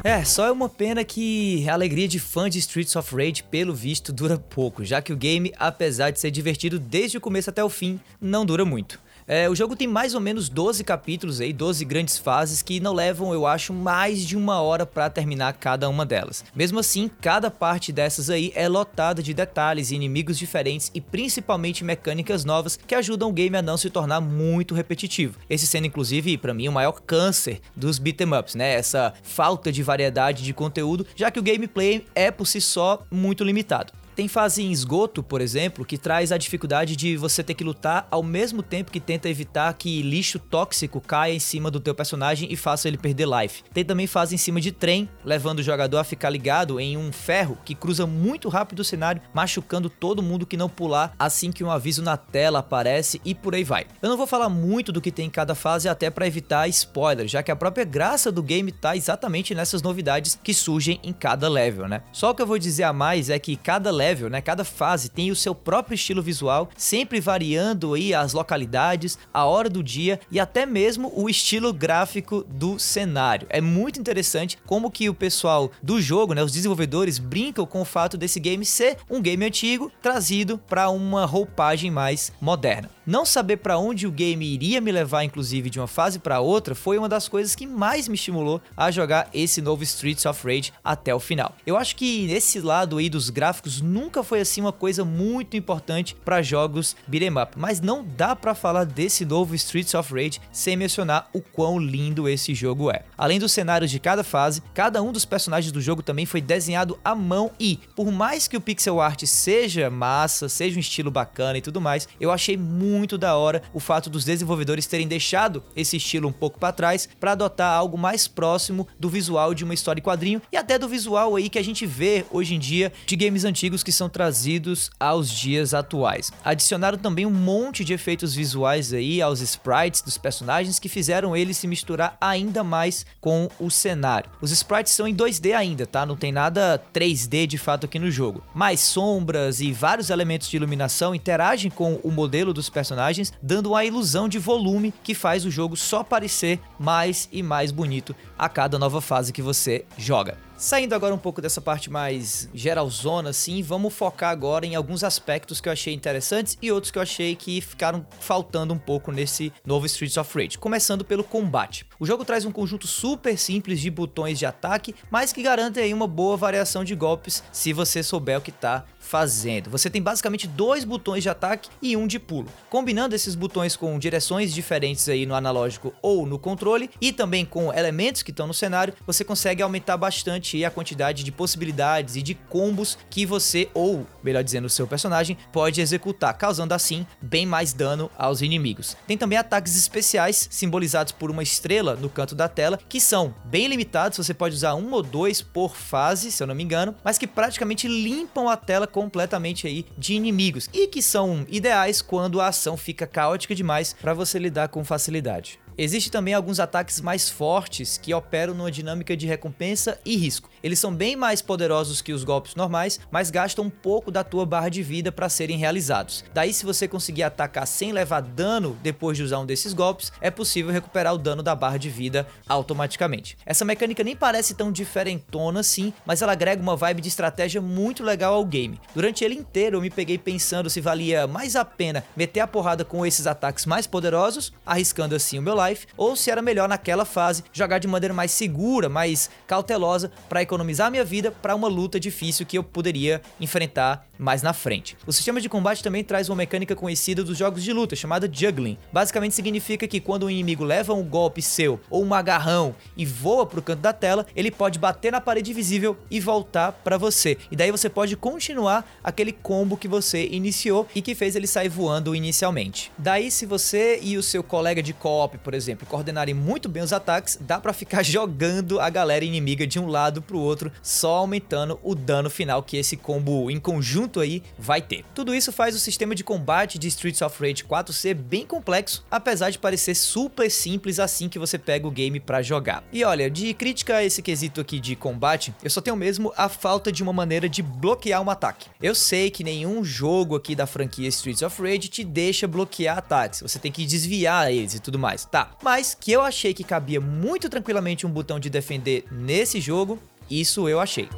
É, 0.04 0.24
só 0.24 0.46
é 0.46 0.52
uma 0.52 0.70
pena 0.70 1.04
que 1.04 1.68
a 1.68 1.74
alegria 1.74 2.08
de 2.08 2.20
fã 2.20 2.50
de 2.50 2.58
Streets 2.58 2.96
of 2.96 3.14
Rage, 3.14 3.44
pelo 3.44 3.74
visto, 3.74 4.14
dura 4.14 4.38
pouco, 4.38 4.86
já 4.86 5.02
que 5.02 5.12
o 5.12 5.18
game, 5.18 5.54
apesar 5.58 6.12
de 6.12 6.20
ser 6.20 6.32
divertido 6.32 6.80
desde 6.80 7.18
o 7.18 7.22
começo 7.22 7.50
até 7.50 7.62
o 7.62 7.70
fim, 7.70 8.00
não 8.22 8.46
dura 8.46 8.64
muito. 8.64 9.00
É, 9.32 9.48
o 9.48 9.54
jogo 9.54 9.76
tem 9.76 9.88
mais 9.88 10.16
ou 10.16 10.20
menos 10.20 10.50
12 10.50 10.84
capítulos 10.84 11.40
aí, 11.40 11.54
12 11.54 11.86
grandes 11.86 12.18
fases 12.18 12.64
que 12.64 12.80
não 12.80 12.96
levam, 12.96 13.32
eu 13.32 13.46
acho, 13.46 13.72
mais 13.72 14.26
de 14.26 14.36
uma 14.36 14.60
hora 14.60 14.88
para 14.88 15.08
terminar 15.08 15.54
cada 15.54 15.88
uma 15.88 16.04
delas. 16.04 16.44
Mesmo 16.56 16.80
assim, 16.80 17.08
cada 17.22 17.52
parte 17.52 17.92
dessas 17.92 18.32
aí 18.32 18.52
é 18.56 18.68
lotada 18.68 19.22
de 19.22 19.32
detalhes 19.32 19.92
inimigos 19.92 20.36
diferentes 20.36 20.90
e 20.96 21.00
principalmente 21.00 21.84
mecânicas 21.84 22.44
novas 22.44 22.76
que 22.76 22.96
ajudam 22.96 23.30
o 23.30 23.32
game 23.32 23.56
a 23.56 23.62
não 23.62 23.78
se 23.78 23.92
tornar 23.92 24.20
muito 24.20 24.74
repetitivo. 24.74 25.38
Esse 25.48 25.68
sendo 25.68 25.86
inclusive 25.86 26.36
para 26.36 26.52
mim 26.52 26.68
o 26.68 26.72
maior 26.72 27.00
câncer 27.00 27.62
dos 27.76 28.00
beat'em 28.00 28.34
ups, 28.34 28.56
né? 28.56 28.74
Essa 28.74 29.14
falta 29.22 29.72
de 29.72 29.84
variedade 29.84 30.42
de 30.42 30.56
conteúdo, 30.56 31.06
já 31.16 31.30
que 31.30 31.40
o 31.40 31.44
gameplay 31.44 32.04
é 32.16 32.32
por 32.32 32.48
si 32.48 32.60
só 32.60 33.04
muito 33.12 33.44
limitado. 33.44 33.94
Tem 34.20 34.28
fase 34.28 34.62
em 34.62 34.70
esgoto, 34.70 35.24
por 35.24 35.40
exemplo, 35.40 35.86
que 35.86 35.98
traz 35.98 36.34
a 36.34 36.38
dificuldade 36.38 36.94
de 36.94 37.16
você 37.16 37.42
ter 37.42 37.54
que 37.54 37.64
lutar 37.64 38.06
ao 38.12 38.22
mesmo 38.22 38.62
tempo 38.62 38.92
que 38.92 39.00
tenta 39.00 39.30
evitar 39.30 39.74
que 39.76 40.02
lixo 40.02 40.38
tóxico 40.38 41.00
caia 41.00 41.34
em 41.34 41.40
cima 41.40 41.72
do 41.72 41.80
teu 41.80 41.96
personagem 41.96 42.52
e 42.52 42.58
faça 42.58 42.90
ele 42.90 42.98
perder 42.98 43.26
life. 43.30 43.64
Tem 43.74 43.86
também 43.86 44.08
fase 44.08 44.36
em 44.36 44.38
cima 44.38 44.60
de 44.60 44.74
trem, 44.74 45.08
levando 45.24 45.60
o 45.60 45.64
jogador 45.64 46.00
a 46.00 46.04
ficar 46.04 46.30
ligado 46.30 46.82
em 46.82 46.98
um 46.98 47.14
ferro 47.14 47.58
que 47.64 47.74
cruza 47.74 48.06
muito 48.06 48.50
rápido 48.50 48.80
o 48.80 48.84
cenário, 48.84 49.22
machucando 49.34 49.90
todo 49.90 50.22
mundo 50.22 50.46
que 50.46 50.58
não 50.58 50.68
pular 50.68 51.16
assim 51.18 51.50
que 51.50 51.64
um 51.64 51.72
aviso 51.72 52.04
na 52.04 52.18
tela 52.18 52.60
aparece 52.60 53.22
e 53.24 53.34
por 53.34 53.56
aí 53.56 53.64
vai. 53.64 53.88
Eu 54.02 54.10
não 54.10 54.18
vou 54.18 54.28
falar 54.28 54.50
muito 54.50 54.92
do 54.92 55.00
que 55.00 55.14
tem 55.14 55.28
em 55.28 55.30
cada 55.30 55.56
fase 55.56 55.88
até 55.88 56.10
para 56.10 56.28
evitar 56.28 56.68
spoiler, 56.68 57.26
já 57.26 57.42
que 57.42 57.52
a 57.52 57.56
própria 57.56 57.86
graça 57.86 58.34
do 58.34 58.44
game 58.44 58.70
tá 58.70 58.98
exatamente 58.98 59.56
nessas 59.56 59.82
novidades 59.82 60.38
que 60.44 60.54
surgem 60.54 61.00
em 61.02 61.14
cada 61.14 61.48
level, 61.48 61.88
né? 61.88 62.02
Só 62.12 62.32
o 62.32 62.36
que 62.36 62.42
eu 62.42 62.48
vou 62.48 62.60
dizer 62.60 62.84
a 62.84 62.92
mais 62.92 63.30
é 63.30 63.40
que 63.40 63.56
cada 63.56 63.90
level 63.90 64.09
level, 64.10 64.30
né? 64.30 64.42
Cada 64.42 64.64
fase 64.64 65.10
tem 65.10 65.30
o 65.30 65.36
seu 65.36 65.54
próprio 65.54 65.94
estilo 65.94 66.22
visual, 66.22 66.70
sempre 66.76 67.20
variando 67.20 67.94
aí 67.94 68.14
as 68.14 68.34
localidades, 68.34 69.18
a 69.34 69.46
hora 69.46 69.70
do 69.70 69.84
dia 69.84 70.20
e 70.32 70.40
até 70.40 70.66
mesmo 70.66 71.12
o 71.16 71.30
estilo 71.30 71.72
gráfico 71.72 72.44
do 72.50 72.80
cenário. 72.80 73.48
É 73.50 73.62
muito 73.62 74.00
interessante 74.00 74.58
como 74.66 74.90
que 74.90 75.10
o 75.10 75.14
pessoal 75.14 75.72
do 75.82 76.02
jogo, 76.02 76.34
né, 76.34 76.44
os 76.44 76.52
desenvolvedores 76.52 77.20
brincam 77.20 77.66
com 77.66 77.82
o 77.82 77.86
fato 77.86 78.18
desse 78.18 78.40
game 78.40 78.66
ser 78.66 78.98
um 79.10 79.22
game 79.22 79.46
antigo 79.46 79.92
trazido 80.02 80.58
para 80.58 80.90
uma 80.90 81.26
roupagem 81.26 81.92
mais 81.92 82.32
moderna. 82.42 82.90
Não 83.06 83.26
saber 83.26 83.58
para 83.58 83.78
onde 83.78 84.06
o 84.06 84.12
game 84.12 84.46
iria 84.46 84.80
me 84.80 84.92
levar, 84.92 85.24
inclusive 85.24 85.70
de 85.70 85.80
uma 85.80 85.88
fase 85.88 86.20
para 86.20 86.40
outra, 86.40 86.76
foi 86.76 86.98
uma 86.98 87.10
das 87.10 87.28
coisas 87.28 87.56
que 87.56 87.66
mais 87.66 88.08
me 88.08 88.14
estimulou 88.14 88.62
a 88.78 88.92
jogar 88.92 89.28
esse 89.34 89.64
novo 89.64 89.82
Streets 89.84 90.28
of 90.28 90.46
Rage 90.46 90.72
até 90.84 91.14
o 91.14 91.20
final. 91.20 91.56
Eu 91.66 91.76
acho 91.76 91.96
que 91.96 92.28
nesse 92.28 92.60
lado 92.60 92.98
aí 92.98 93.10
dos 93.10 93.32
gráficos 93.32 93.82
nunca 93.90 94.24
foi 94.24 94.40
assim 94.40 94.62
uma 94.62 94.72
coisa 94.72 95.04
muito 95.04 95.58
importante 95.58 96.16
para 96.24 96.42
jogos 96.42 96.96
beat'em 97.08 97.38
up, 97.42 97.54
mas 97.58 97.82
não 97.82 98.06
dá 98.06 98.36
para 98.36 98.54
falar 98.54 98.86
desse 98.86 99.26
novo 99.26 99.56
Streets 99.56 99.94
of 99.94 100.14
Rage 100.14 100.40
sem 100.52 100.78
mencionar 100.78 101.30
o 101.34 101.42
quão 101.42 101.80
lindo 101.80 102.30
esse 102.30 102.54
jogo 102.54 102.92
é. 102.92 103.04
Além 103.18 103.40
dos 103.40 103.52
cenários 103.52 103.92
de 103.92 104.00
cada 104.00 104.24
fase, 104.24 104.62
cada 104.74 105.02
um 105.02 105.12
dos 105.12 105.26
personagens 105.26 105.72
do 105.72 105.82
jogo 105.82 106.04
também 106.04 106.26
foi 106.26 106.40
desenhado 106.40 107.00
à 107.04 107.16
mão 107.16 107.52
e, 107.60 107.80
por 107.96 108.12
mais 108.12 108.48
que 108.48 108.56
o 108.56 108.62
pixel 108.62 109.02
art 109.02 109.24
seja 109.26 109.90
massa, 109.90 110.48
seja 110.48 110.78
um 110.78 110.80
estilo 110.80 111.10
bacana 111.10 111.58
e 111.58 111.62
tudo 111.62 111.82
mais, 111.82 112.08
eu 112.20 112.32
achei 112.32 112.56
muito 112.56 113.18
da 113.18 113.36
hora 113.36 113.64
o 113.74 113.80
fato 113.80 114.10
dos 114.10 114.24
desenvolvedores 114.24 114.86
terem 114.86 115.08
deixado 115.08 115.64
esse 115.76 115.98
estilo 115.98 116.28
um 116.28 116.32
pouco 116.32 116.60
para 116.60 116.74
trás 116.74 117.10
para 117.20 117.32
adotar 117.32 117.74
algo 117.74 117.98
mais 117.98 118.28
próximo 118.28 118.88
do 119.00 119.10
visual 119.10 119.54
de 119.54 119.64
uma 119.64 119.74
história 119.74 120.00
em 120.00 120.04
quadrinho 120.04 120.42
e 120.52 120.58
até 120.58 120.78
do 120.78 120.88
visual 120.88 121.36
aí 121.36 121.50
que 121.50 121.58
a 121.58 121.64
gente 121.64 121.86
vê 121.86 122.26
hoje 122.32 122.54
em 122.54 122.60
dia 122.60 122.92
de 123.06 123.16
games 123.16 123.44
antigos 123.44 123.79
que 123.84 123.92
são 123.92 124.10
trazidos 124.10 124.92
aos 125.00 125.30
dias 125.30 125.74
atuais. 125.74 126.32
Adicionaram 126.44 126.98
também 126.98 127.26
um 127.26 127.32
monte 127.32 127.84
de 127.84 127.94
efeitos 127.94 128.36
visuais 128.36 128.94
aí 128.94 129.22
aos 129.22 129.42
sprites 129.42 130.02
dos 130.02 130.18
personagens 130.18 130.80
que 130.80 130.90
fizeram 130.90 131.36
eles 131.36 131.58
se 131.58 131.68
misturar 131.68 132.18
ainda 132.20 132.64
mais 132.64 133.06
com 133.22 133.50
o 133.60 133.70
cenário. 133.70 134.30
Os 134.42 134.52
sprites 134.52 134.94
são 134.94 135.08
em 135.08 135.16
2D 135.16 135.56
ainda, 135.56 135.86
tá? 135.86 136.06
Não 136.06 136.16
tem 136.16 136.32
nada 136.32 136.82
3D 136.94 137.48
de 137.48 137.58
fato 137.58 137.86
aqui 137.86 138.00
no 138.00 138.12
jogo. 138.12 138.44
Mas 138.54 138.80
sombras 138.80 139.62
e 139.62 139.72
vários 139.72 140.10
elementos 140.10 140.50
de 140.50 140.58
iluminação 140.58 141.16
interagem 141.16 141.72
com 141.72 141.96
o 142.04 142.12
modelo 142.12 142.54
dos 142.54 142.70
personagens 142.70 142.90
personagens, 142.90 143.34
dando 143.42 143.70
uma 143.70 143.86
ilusão 143.86 144.28
de 144.28 144.40
volume 144.40 144.94
que 145.04 145.14
faz 145.14 145.46
o 145.46 145.52
jogo 145.52 145.76
só 145.76 146.04
parecer 146.04 146.60
mais 146.80 147.30
e 147.32 147.44
mais 147.44 147.72
bonito 147.72 148.16
a 148.38 148.50
cada 148.50 148.80
nova 148.80 149.02
fase 149.02 149.32
que 149.32 149.42
você 149.42 149.86
joga. 149.98 150.49
Saindo 150.60 150.94
agora 150.94 151.16
um 151.16 151.18
pouco 151.18 151.42
dessa 151.42 151.62
parte 151.62 151.90
mais 151.90 152.50
geralzona, 152.54 153.30
assim, 153.30 153.64
vamos 153.64 153.94
focar 153.94 154.30
agora 154.30 154.66
em 154.66 154.76
alguns 154.76 155.06
aspectos 155.06 155.62
que 155.62 155.70
eu 155.70 155.72
achei 155.72 155.94
interessantes 155.94 156.58
e 156.62 156.70
outros 156.70 156.92
que 156.92 156.98
eu 156.98 157.02
achei 157.02 157.34
que 157.34 157.62
ficaram 157.62 158.06
faltando 158.20 158.74
um 158.74 158.78
pouco 158.78 159.10
nesse 159.10 159.54
novo 159.66 159.86
Streets 159.86 160.18
of 160.18 160.38
Rage. 160.38 160.58
Começando 160.58 161.06
pelo 161.06 161.24
combate. 161.24 161.86
O 161.98 162.06
jogo 162.06 162.26
traz 162.26 162.44
um 162.44 162.52
conjunto 162.52 162.88
super 162.88 163.38
simples 163.38 163.80
de 163.80 163.90
botões 163.90 164.38
de 164.38 164.46
ataque, 164.46 164.94
mas 165.10 165.32
que 165.32 165.42
garante 165.42 165.80
aí 165.80 165.94
uma 165.94 166.08
boa 166.08 166.36
variação 166.36 166.84
de 166.84 166.94
golpes 166.94 167.42
se 167.54 167.72
você 167.72 168.04
souber 168.04 168.38
o 168.38 168.42
que 168.42 168.50
está 168.50 168.84
fazendo. 169.00 169.70
Você 169.70 169.90
tem 169.90 170.02
basicamente 170.02 170.46
dois 170.46 170.84
botões 170.84 171.24
de 171.24 171.30
ataque 171.30 171.70
e 171.82 171.96
um 171.96 172.06
de 172.06 172.20
pulo. 172.20 172.50
Combinando 172.70 173.16
esses 173.16 173.34
botões 173.34 173.78
com 173.78 173.98
direções 173.98 174.54
diferentes 174.54 175.08
aí 175.08 175.26
no 175.26 175.36
analógico 175.36 175.94
ou 176.02 176.26
no 176.26 176.38
controle 176.38 176.90
e 177.00 177.14
também 177.14 177.46
com 177.46 177.74
elementos 177.74 178.24
que 178.24 178.32
estão 178.32 178.46
no 178.46 178.54
cenário, 178.54 178.94
você 179.08 179.24
consegue 179.24 179.64
aumentar 179.64 179.96
bastante 179.96 180.49
a 180.66 180.72
quantidade 180.72 181.24
de 181.24 181.32
possibilidades 181.32 182.16
e 182.16 182.22
de 182.22 182.34
combos 182.34 182.98
que 183.10 183.26
você, 183.26 183.70
ou 183.74 184.06
melhor 184.24 184.44
dizendo, 184.44 184.66
o 184.66 184.70
seu 184.70 184.88
personagem, 184.88 185.38
pode 185.52 185.82
executar, 185.82 186.38
causando 186.38 186.74
assim 186.74 187.06
bem 187.22 187.46
mais 187.46 187.74
dano 187.74 188.10
aos 188.18 188.42
inimigos. 188.42 188.98
Tem 189.08 189.18
também 189.18 189.38
ataques 189.38 189.76
especiais, 189.76 190.48
simbolizados 190.52 191.14
por 191.14 191.32
uma 191.32 191.44
estrela 191.44 191.96
no 191.96 192.10
canto 192.10 192.36
da 192.36 192.48
tela, 192.48 192.80
que 192.90 193.00
são 193.00 193.34
bem 193.46 193.68
limitados, 193.68 194.18
você 194.18 194.34
pode 194.34 194.56
usar 194.56 194.76
um 194.76 194.92
ou 194.92 195.04
dois 195.04 195.42
por 195.42 195.76
fase, 195.76 196.32
se 196.32 196.42
eu 196.42 196.48
não 196.48 196.56
me 196.56 196.64
engano, 196.64 196.96
mas 197.04 197.18
que 197.18 197.28
praticamente 197.28 197.88
limpam 197.88 198.50
a 198.50 198.58
tela 198.58 198.88
completamente 198.88 199.68
aí 199.68 199.86
de 199.98 200.14
inimigos 200.14 200.70
e 200.74 200.88
que 200.88 201.02
são 201.02 201.46
ideais 201.50 202.02
quando 202.02 202.42
a 202.42 202.48
ação 202.48 202.76
fica 202.76 203.08
caótica 203.08 203.56
demais 203.56 203.96
para 204.00 204.14
você 204.14 204.40
lidar 204.40 204.70
com 204.70 204.84
facilidade. 204.84 205.60
Existem 205.82 206.12
também 206.12 206.34
alguns 206.34 206.60
ataques 206.60 207.00
mais 207.00 207.30
fortes 207.30 207.98
que 207.98 208.14
operam 208.14 208.54
numa 208.54 208.70
dinâmica 208.70 209.16
de 209.16 209.26
recompensa 209.26 209.98
e 210.04 210.18
risco. 210.18 210.50
Eles 210.62 210.78
são 210.78 210.94
bem 210.94 211.16
mais 211.16 211.42
poderosos 211.42 212.02
que 212.02 212.12
os 212.12 212.26
golpes 212.26 212.54
normais, 212.54 213.00
mas 213.10 213.32
gastam 213.32 213.64
um 213.64 213.70
pouco 213.70 214.12
da 214.12 214.22
tua 214.22 214.46
barra 214.46 214.68
de 214.68 214.84
vida 214.84 215.10
para 215.10 215.30
serem 215.30 215.58
realizados. 215.58 216.26
Daí, 216.34 216.52
se 216.52 216.66
você 216.66 216.86
conseguir 216.86 217.24
atacar 217.24 217.66
sem 217.66 217.94
levar 217.94 218.20
dano 218.20 218.78
depois 218.84 219.16
de 219.16 219.24
usar 219.24 219.40
um 219.40 219.46
desses 219.46 219.72
golpes, 219.72 220.12
é 220.20 220.30
possível 220.30 220.70
recuperar 220.70 221.14
o 221.14 221.18
dano 221.18 221.42
da 221.42 221.56
barra 221.56 221.78
de 221.78 221.90
vida 221.90 222.28
automaticamente. 222.46 223.38
Essa 223.46 223.64
mecânica 223.64 224.04
nem 224.04 224.18
parece 224.18 224.56
tão 224.56 224.74
diferentona 224.74 225.62
assim, 225.62 225.94
mas 226.06 226.22
ela 226.22 226.34
agrega 226.34 226.62
uma 226.62 226.76
vibe 226.76 227.04
de 227.04 227.08
estratégia 227.08 227.62
muito 227.62 228.04
legal 228.04 228.34
ao 228.34 228.44
game. 228.44 228.82
Durante 228.94 229.24
ele 229.24 229.36
inteiro 229.36 229.78
eu 229.78 229.82
me 229.82 229.90
peguei 229.90 230.18
pensando 230.18 230.70
se 230.70 230.82
valia 230.82 231.26
mais 231.26 231.56
a 231.56 231.64
pena 231.64 232.04
meter 232.18 232.42
a 232.42 232.48
porrada 232.48 232.84
com 232.84 233.06
esses 233.06 233.26
ataques 233.26 233.66
mais 233.66 233.88
poderosos, 233.88 234.52
arriscando 234.66 235.16
assim 235.16 235.40
o 235.40 235.42
meu 235.42 235.56
life 235.56 235.69
life 235.70 235.88
ou 235.96 236.16
se 236.16 236.32
era 236.32 236.42
melhor 236.42 236.68
naquela 236.68 237.06
fase 237.06 237.44
jogar 237.54 237.80
de 237.80 237.88
maneira 237.88 238.14
mais 238.14 238.32
segura, 238.32 238.90
mais 238.90 239.30
cautelosa 239.48 240.12
para 240.28 240.42
economizar 240.42 240.92
minha 240.92 241.04
vida 241.04 241.32
para 241.32 241.56
uma 241.56 241.68
luta 241.68 242.00
difícil 242.00 242.46
que 242.46 242.58
eu 242.58 242.64
poderia 242.64 243.22
enfrentar 243.40 244.08
mais 244.18 244.42
na 244.42 244.52
frente. 244.52 244.98
O 245.08 245.14
sistema 245.14 245.40
de 245.40 245.48
combate 245.48 245.82
também 245.82 246.04
traz 246.04 246.28
uma 246.28 246.36
mecânica 246.36 246.76
conhecida 246.76 247.24
dos 247.24 247.38
jogos 247.38 247.64
de 247.64 247.72
luta 247.72 247.96
chamada 247.96 248.30
juggling. 248.32 248.78
Basicamente 248.92 249.34
significa 249.34 249.88
que 249.88 250.02
quando 250.02 250.26
um 250.26 250.30
inimigo 250.30 250.64
leva 250.66 250.94
um 250.94 251.04
golpe 251.04 251.42
seu 251.42 251.80
ou 251.90 252.04
um 252.04 252.14
agarrão 252.14 252.76
e 252.98 253.06
voa 253.06 253.46
pro 253.46 253.62
canto 253.62 253.80
da 253.80 253.94
tela, 253.94 254.26
ele 254.36 254.52
pode 254.52 254.78
bater 254.78 255.12
na 255.12 255.22
parede 255.22 255.54
visível 255.54 255.98
e 256.12 256.20
voltar 256.20 256.74
para 256.74 256.98
você. 256.98 257.38
E 257.50 257.56
daí 257.56 257.72
você 257.72 257.90
pode 257.90 258.18
continuar 258.18 258.86
aquele 259.02 259.32
combo 259.32 259.78
que 259.78 259.88
você 259.88 260.28
iniciou 260.28 260.86
e 260.94 261.02
que 261.02 261.16
fez 261.16 261.36
ele 261.36 261.48
sair 261.48 261.70
voando 261.70 262.14
inicialmente. 262.14 262.92
Daí 262.98 263.32
se 263.32 263.46
você 263.46 264.00
e 264.02 264.18
o 264.18 264.24
seu 264.24 264.44
colega 264.44 264.84
de 264.84 264.94
co-op, 264.94 265.38
por 265.38 265.54
exemplo, 265.54 265.59
coordenarem 265.88 266.34
muito 266.34 266.70
bem 266.70 266.84
os 266.84 266.94
ataques, 266.94 267.38
dá 267.42 267.60
para 267.60 267.74
ficar 267.74 268.02
jogando 268.04 268.80
a 268.80 268.90
galera 268.90 269.26
inimiga 269.26 269.66
de 269.66 269.80
um 269.80 269.88
lado 269.88 270.22
pro 270.22 270.40
outro, 270.40 270.72
só 270.82 271.18
aumentando 271.18 271.80
o 271.84 271.96
dano 271.96 272.30
final 272.30 272.64
que 272.64 272.78
esse 272.78 272.96
combo 272.96 273.50
em 273.50 273.60
conjunto 273.60 274.20
aí 274.20 274.44
vai 274.58 274.82
ter. 274.82 275.04
Tudo 275.14 275.34
isso 275.34 275.52
faz 275.52 275.76
o 275.76 275.80
sistema 275.80 276.16
de 276.16 276.24
combate 276.24 276.78
de 276.78 276.88
Streets 276.88 277.22
of 277.22 277.42
Rage 277.42 277.64
4 277.64 277.94
ser 277.94 278.14
bem 278.14 278.46
complexo, 278.46 279.06
apesar 279.10 279.50
de 279.50 279.60
parecer 279.60 279.96
super 279.96 280.50
simples 280.50 281.00
assim 281.00 281.30
que 281.30 281.40
você 281.40 281.58
pega 281.58 281.88
o 281.88 281.92
game 281.92 282.20
para 282.20 282.42
jogar. 282.42 282.84
E 282.92 283.04
olha, 283.04 283.30
de 283.30 283.54
crítica 283.54 283.98
a 283.98 284.04
esse 284.04 284.22
quesito 284.22 284.62
aqui 284.62 284.80
de 284.80 284.96
combate, 284.96 285.54
eu 285.64 285.70
só 285.70 285.82
tenho 285.82 285.96
mesmo 285.96 286.34
a 286.38 286.50
falta 286.50 286.92
de 286.92 287.04
uma 287.04 287.14
maneira 287.14 287.50
de 287.50 287.62
bloquear 287.62 288.22
um 288.22 288.30
ataque. 288.30 288.68
Eu 288.82 288.96
sei 288.96 289.30
que 289.30 289.44
nenhum 289.44 289.84
jogo 289.84 290.36
aqui 290.36 290.56
da 290.56 290.68
franquia 290.68 291.08
Streets 291.08 291.42
of 291.42 291.62
Rage 291.62 291.88
te 291.90 292.04
deixa 292.04 292.48
bloquear 292.48 292.98
ataques, 292.98 293.42
você 293.42 293.60
tem 293.60 293.72
que 293.72 293.86
desviar 293.86 294.52
eles 294.52 294.76
e 294.76 294.80
tudo 294.80 295.00
mais, 295.00 295.26
Mas 295.62 295.96
que 295.96 296.12
eu 296.12 296.22
achei 296.22 296.54
que 296.54 296.64
cabia 296.64 297.00
muito 297.00 297.50
tranquilamente 297.50 298.06
um 298.06 298.10
botão 298.10 298.40
de 298.40 298.50
defender 298.50 299.06
nesse 299.12 299.60
jogo, 299.60 300.00
isso 300.30 300.68
eu 300.68 300.80
achei. 300.80 301.10